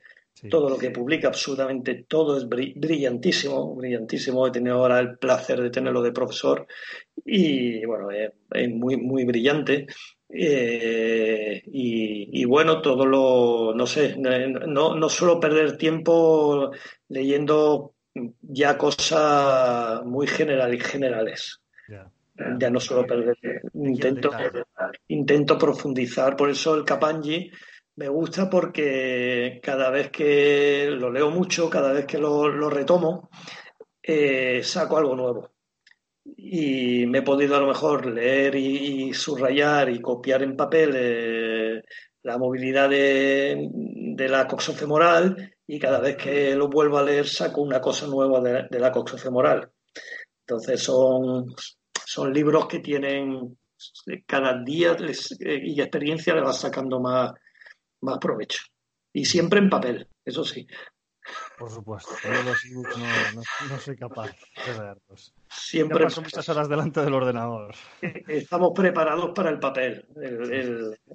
[0.49, 4.47] todo lo que publica, absolutamente todo es brillantísimo, brillantísimo.
[4.47, 6.65] He tenido ahora el placer de tenerlo de profesor
[7.25, 9.89] y bueno, es muy, muy brillante.
[10.37, 16.72] Eh, y, bueno, todo lo, no sé, no, no suelo perder tiempo
[17.09, 17.95] leyendo
[18.43, 21.61] ya cosas muy generales.
[21.89, 22.11] Ya.
[22.68, 23.37] No suelo perder,
[23.74, 24.32] intento,
[25.07, 27.49] intento profundizar, por eso el Kapanji
[27.95, 33.30] me gusta porque cada vez que lo leo mucho, cada vez que lo, retomo,
[34.03, 35.54] eh, saco algo nuevo
[36.25, 41.83] y me he podido a lo mejor leer y, subrayar y copiar en papel eh,
[42.22, 43.68] la movilidad de,
[44.29, 48.81] la coxofemoral y cada vez que lo vuelvo a leer saco una cosa nueva de,
[48.81, 49.70] la coxofemoral.
[50.41, 51.55] Entonces son,
[52.07, 53.59] son libros que tienen
[54.27, 54.97] cada día
[55.41, 57.33] eh, y experiencia le vas sacando más,
[58.01, 58.62] más provecho.
[59.12, 60.66] Y siempre en papel, eso sí.
[61.59, 62.43] Por supuesto, no,
[63.68, 64.31] no, soy capaz
[64.66, 65.35] de leerlos.
[65.57, 67.75] Siempre paso muchas horas delante del ordenador.
[68.01, 70.07] Estamos preparados para el papel.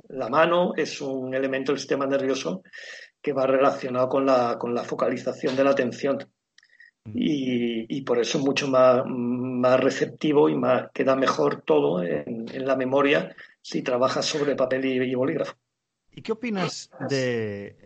[0.10, 2.64] la mano es un elemento del sistema nervioso
[3.22, 6.18] que va relacionado con la, con la focalización de la atención.
[7.06, 7.12] Mm.
[7.16, 12.76] Y, por eso es mucho más, más receptivo y más queda mejor todo en, la
[12.76, 15.56] memoria si trabajas sobre papel y bolígrafo.
[16.12, 17.78] ¿Y qué opinas del de,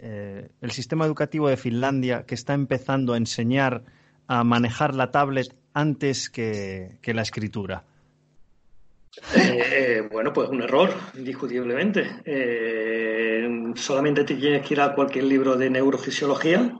[0.62, 3.84] eh, sistema educativo de Finlandia que está empezando a enseñar
[4.28, 7.84] a manejar la tablet antes que, la escritura?
[9.36, 12.22] Eh, bueno, pues un error, indiscutiblemente.
[12.26, 16.80] Eh, solamente te tienes que ir a cualquier libro de neurofisiología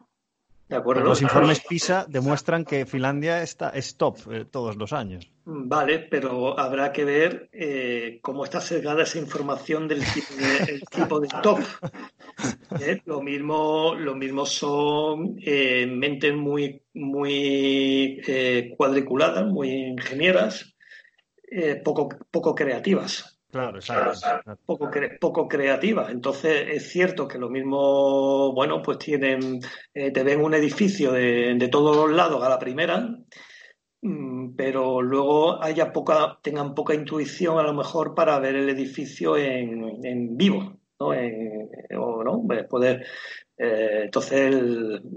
[0.70, 5.30] los informes PISA demuestran que Finlandia está es top eh, todos los años.
[5.46, 10.04] Vale, pero habrá que ver eh, cómo está sesgada esa información del
[10.90, 11.60] tipo de, top.
[12.80, 13.02] ¿Eh?
[13.06, 18.22] Lo mismo, lo mismo son mentes muy, muy
[18.78, 20.76] cuadriculadas, muy ingenieras,
[21.84, 23.34] poco, poco creativas.
[23.54, 24.58] Claro, exacto.
[24.66, 26.10] Poco, poco creativa.
[26.10, 29.60] Entonces, es cierto que lo mismo, bueno, pues tienen,
[29.94, 33.16] eh, te ven un edificio de, de, todos los lados a la primera,
[34.02, 39.38] mm, pero luego haya poca, tengan poca intuición a lo mejor para ver el edificio
[39.38, 41.08] en, en vivo, ¿no?
[41.08, 43.06] o no, poder,
[43.56, 44.56] Eh, entonces,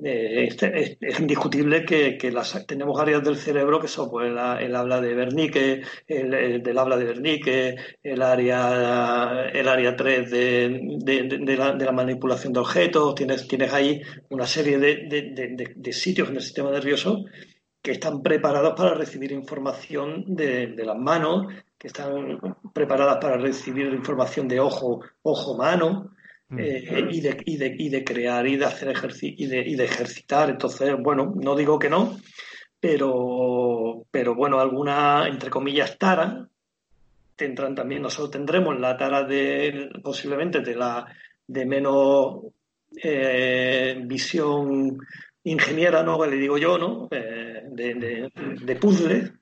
[0.05, 2.19] eh, este, es, indiscutible que,
[2.67, 7.07] tenemos áreas del cerebro que son pues, el habla de Wernicke, el, del habla de
[7.07, 13.15] Wernicke, el área, el área 3 de, la, manipulación de objetos.
[13.15, 17.25] Tienes, tienes ahí una serie de, sitios en el sistema nervioso
[17.83, 21.47] que están preparados para recibir información de, las manos,
[21.79, 22.39] que están
[22.73, 26.13] preparadas para recibir información de ojo, ojo-mano.
[26.49, 26.59] Mm.
[26.61, 29.75] Eh, y, de, y, de, y, de, crear y de hacer ejercicio y de, y
[29.75, 30.49] de ejercitar.
[30.49, 32.19] Entonces, bueno, no digo que no,
[32.79, 36.49] pero, pero bueno, alguna, entre comillas, tara
[37.37, 41.07] tendrán también, nosotros tendremos la tara de posiblemente de la
[41.47, 42.41] de menos
[43.03, 44.99] eh, visión
[45.45, 46.25] ingeniera, ¿no?
[46.25, 47.09] Le digo yo, ¿no?
[47.11, 49.33] Eh, de, de, de puzzle,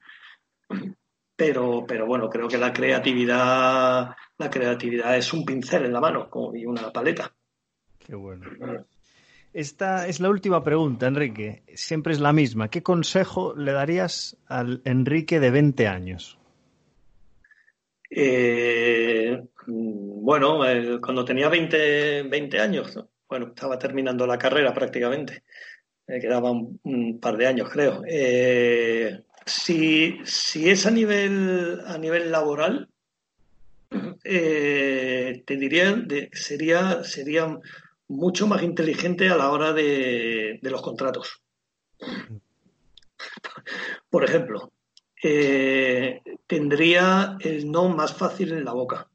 [1.36, 6.28] pero, pero bueno, creo que la creatividad, la creatividad es un pincel en la mano
[6.54, 7.32] y una paleta.
[7.98, 8.46] Qué bueno.
[9.52, 11.62] Esta es la última pregunta, Enrique.
[11.74, 12.68] Siempre es la misma.
[12.68, 16.38] ¿Qué consejo le darías al Enrique de 20 años?
[18.10, 20.60] Eh, bueno,
[21.00, 25.44] cuando tenía 20, 20 años, bueno, estaba terminando la carrera prácticamente.
[26.06, 28.02] Me quedaban un par de años, creo.
[28.06, 32.88] Eh, si, si es a nivel, a nivel laboral,
[34.24, 37.58] eh, te diría que sería, sería
[38.08, 41.42] mucho más inteligente a la hora de, los contratos.
[44.10, 44.72] Por ejemplo,
[45.22, 49.08] eh, tendría el no más fácil en la boca.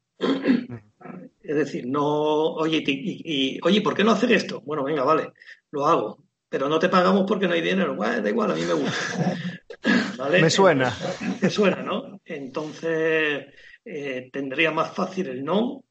[1.42, 4.60] Es decir, no, oye, y, oye, ¿por qué no hacer esto?
[4.60, 5.32] Bueno, venga, vale,
[5.72, 7.94] lo hago, pero no te pagamos porque no hay dinero.
[7.94, 9.34] Bueno, da igual, a mí me gusta.
[10.42, 10.94] Me suena.
[11.40, 12.20] Me suena, ¿no?
[12.26, 13.46] Entonces,
[13.82, 15.84] eh, tendría más fácil el no.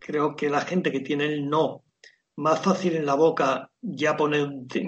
[0.00, 1.84] Creo que la gente que tiene el no
[2.36, 4.16] más fácil en la boca, ya,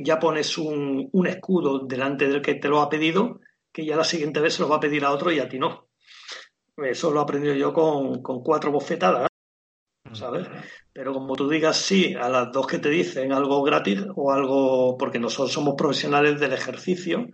[0.02, 3.40] ya pones un, escudo delante del que te lo ha pedido,
[3.72, 5.58] que ya la siguiente vez se lo va a pedir a otro y a ti
[5.58, 5.88] no.
[6.76, 9.28] Eso lo he aprendido yo con, cuatro bofetadas,
[10.12, 10.46] ¿sabes?
[10.92, 14.96] Pero como tú digas sí a las dos que te dicen algo gratis o algo,
[14.98, 17.26] porque nosotros somos profesionales del ejercicio,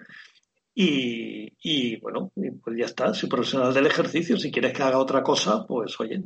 [0.76, 5.64] y, bueno, pues ya está, soy profesional del ejercicio, si quieres que haga otra cosa,
[5.66, 6.22] pues oye,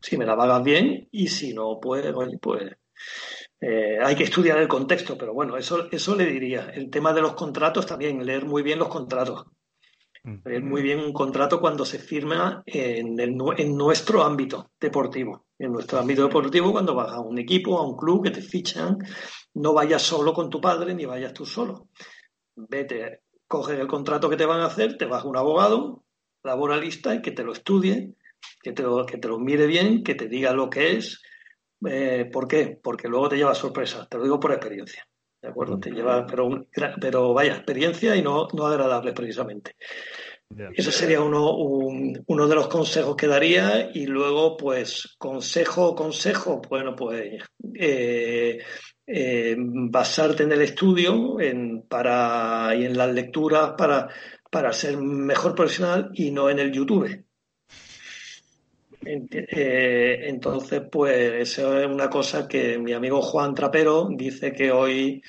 [0.00, 2.72] si me la pagas bien y si no, pues oye, pues
[3.60, 6.70] eh, hay que estudiar el contexto, pero bueno, eso, eso le diría.
[6.74, 9.46] El tema de los contratos también, leer muy bien los contratos.
[10.44, 15.46] Leer muy bien un contrato cuando se firma en, en nuestro ámbito deportivo.
[15.58, 18.98] En nuestro ámbito deportivo, cuando vas a un equipo, a un club que te fichan,
[19.54, 21.88] no vayas solo con tu padre ni vayas tú solo
[22.56, 26.04] vete, coges el contrato que te van a hacer, te vas a un abogado,
[26.42, 28.14] laboralista, y que te lo estudie,
[28.62, 31.22] que te lo, que te lo mire bien, que te diga lo que es.
[31.86, 32.78] Eh, ¿Por qué?
[32.82, 35.06] Porque luego te lleva sorpresa, te lo digo por experiencia.
[35.44, 35.78] ¿De acuerdo?
[35.78, 36.66] Te lleva, pero,
[36.98, 39.76] pero vaya, experiencia y no, no agradable precisamente.
[40.74, 43.90] Ese sería uno, uno de los consejos que daría.
[43.92, 47.42] Y luego, pues, consejo, consejo, bueno, pues
[47.74, 48.58] eh,
[49.06, 54.08] eh, basarte en el estudio en, para, y en las lecturas para,
[54.50, 57.22] para ser mejor profesional y no en el YouTube.
[59.06, 65.22] Eh, entonces, pues eso es una cosa que mi amigo Juan Trapero dice que hoy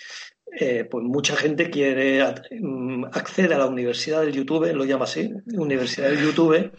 [0.59, 2.23] eh, pues mucha gente quiere
[2.59, 6.71] mm, acceder a la universidad del YouTube, lo llama así, universidad del YouTube,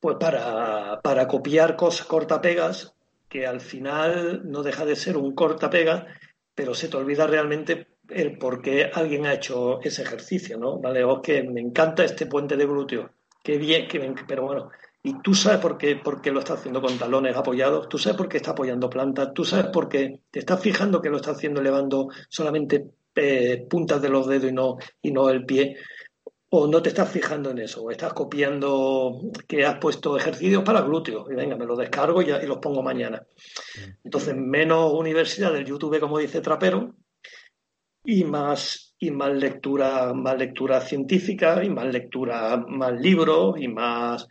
[0.00, 2.94] pues para, para copiar cosas cortapegas
[3.28, 6.06] que al final no deja de ser un cortapega
[6.56, 10.80] pero se te olvida realmente el por qué alguien ha hecho ese ejercicio, ¿no?
[10.80, 13.10] Vale, o que me encanta este puente de glúteo,
[13.42, 14.70] qué bien, que pero bueno,
[15.06, 18.16] y tú sabes por qué, por qué lo está haciendo con talones apoyados, tú sabes
[18.16, 21.30] por qué está apoyando plantas, tú sabes por qué te estás fijando que lo está
[21.30, 25.76] haciendo elevando solamente eh, puntas de los dedos y no, y no el pie,
[26.48, 30.80] o no te estás fijando en eso, o estás copiando que has puesto ejercicios para
[30.80, 33.24] glúteos, y venga, me los descargo y, los pongo mañana.
[34.02, 36.96] Entonces, menos universidad del YouTube, como dice Trapero,
[38.04, 44.26] y más, y más lectura, más lectura científica, y más lectura, más libros, y más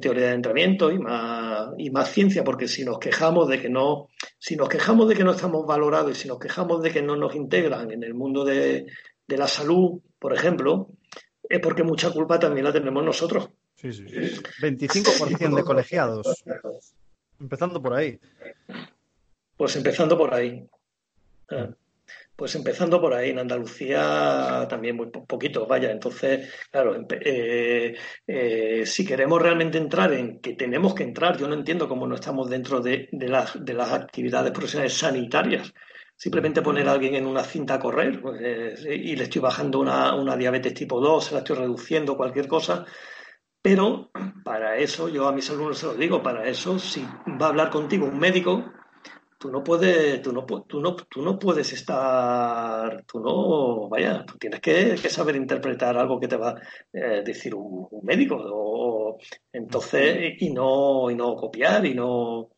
[0.00, 4.08] teoría de entrenamiento, y más, y más ciencia, porque si nos quejamos de que no,
[4.38, 7.16] si nos quejamos de que no estamos valorados y si nos quejamos de que no
[7.16, 8.86] nos integran en el mundo de,
[9.26, 10.88] de la salud, por ejemplo,
[11.48, 13.50] es porque mucha culpa también la tenemos nosotros.
[13.76, 16.42] Sí, sí, 25% de colegiados.
[17.38, 18.18] Empezando por ahí.
[19.56, 20.66] Pues empezando por ahí.
[21.50, 21.68] Ah.
[22.36, 25.92] Pues empezando por ahí, en Andalucía también muy poquito, vaya.
[25.92, 31.54] Entonces, claro, eh, eh, si queremos realmente entrar en que tenemos que entrar, yo no
[31.54, 35.72] entiendo cómo no estamos dentro de, las, de las actividades profesionales sanitarias.
[36.16, 40.14] Simplemente poner a alguien en una cinta a correr pues, y le estoy bajando una,
[40.14, 42.84] una diabetes tipo 2, se la estoy reduciendo, cualquier cosa.
[43.62, 44.10] Pero
[44.44, 47.02] para eso, yo a mis alumnos se lo digo, para eso, si
[47.40, 48.64] va a hablar contigo un médico,
[49.44, 54.38] tú no puedes, tú no, tú no, tú no puedes estar, tú no, vaya, tú
[54.38, 59.18] tienes que, saber interpretar algo que te va a eh, decir un, médico,
[59.52, 62.52] entonces, y no, y no copiar, y no,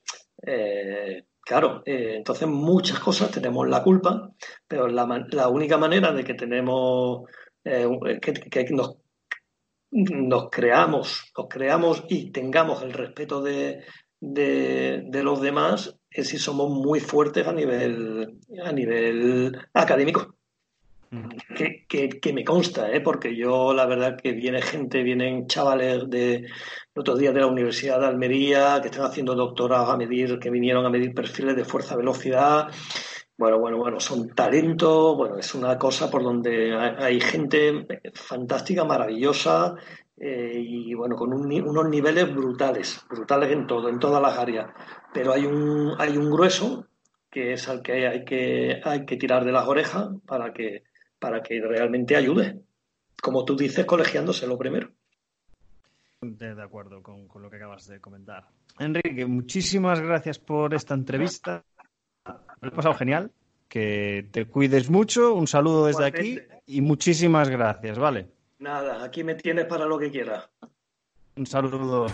[0.46, 4.30] eh, claro, eh, entonces muchas cosas tenemos la culpa,
[4.68, 7.22] pero la, la única manera de que tenemos,
[7.64, 8.98] que, que nos
[9.90, 13.82] nos creamos, nos creamos y tengamos el respeto de,
[14.20, 20.36] de, los demás es si somos muy fuertes a nivel, a nivel académico.
[21.10, 21.28] Mm.
[21.88, 23.00] Que, me consta, ¿eh?
[23.00, 26.46] porque yo la verdad que viene gente, vienen chavales de
[26.94, 30.84] otros días de la Universidad de Almería que están haciendo doctorados a medir, que vinieron
[30.84, 32.68] a medir perfiles de fuerza-velocidad.
[33.38, 39.74] Bueno, bueno, bueno, son talentos, bueno, es una cosa por donde hay, gente fantástica, maravillosa,
[40.18, 44.70] eh, y bueno, con unos niveles brutales, brutales en todo, en todas las áreas.
[45.12, 46.86] Pero hay un, hay un grueso
[47.30, 50.84] que es al que hay que, hay que tirar de las orejas para que,
[51.18, 52.62] para que realmente ayude.
[53.20, 54.90] Como tú dices, colegiándose lo primero.
[56.22, 58.48] De acuerdo con, lo que acabas de comentar.
[58.78, 61.62] Enrique, muchísimas gracias por esta entrevista.
[62.62, 63.30] Me ha pasado genial.
[63.68, 65.34] Que te cuides mucho.
[65.34, 68.35] Un saludo desde aquí y muchísimas gracias, ¿vale?
[68.58, 70.48] Nada, aquí me tienes para lo que quieras.
[71.36, 72.06] Un saludo.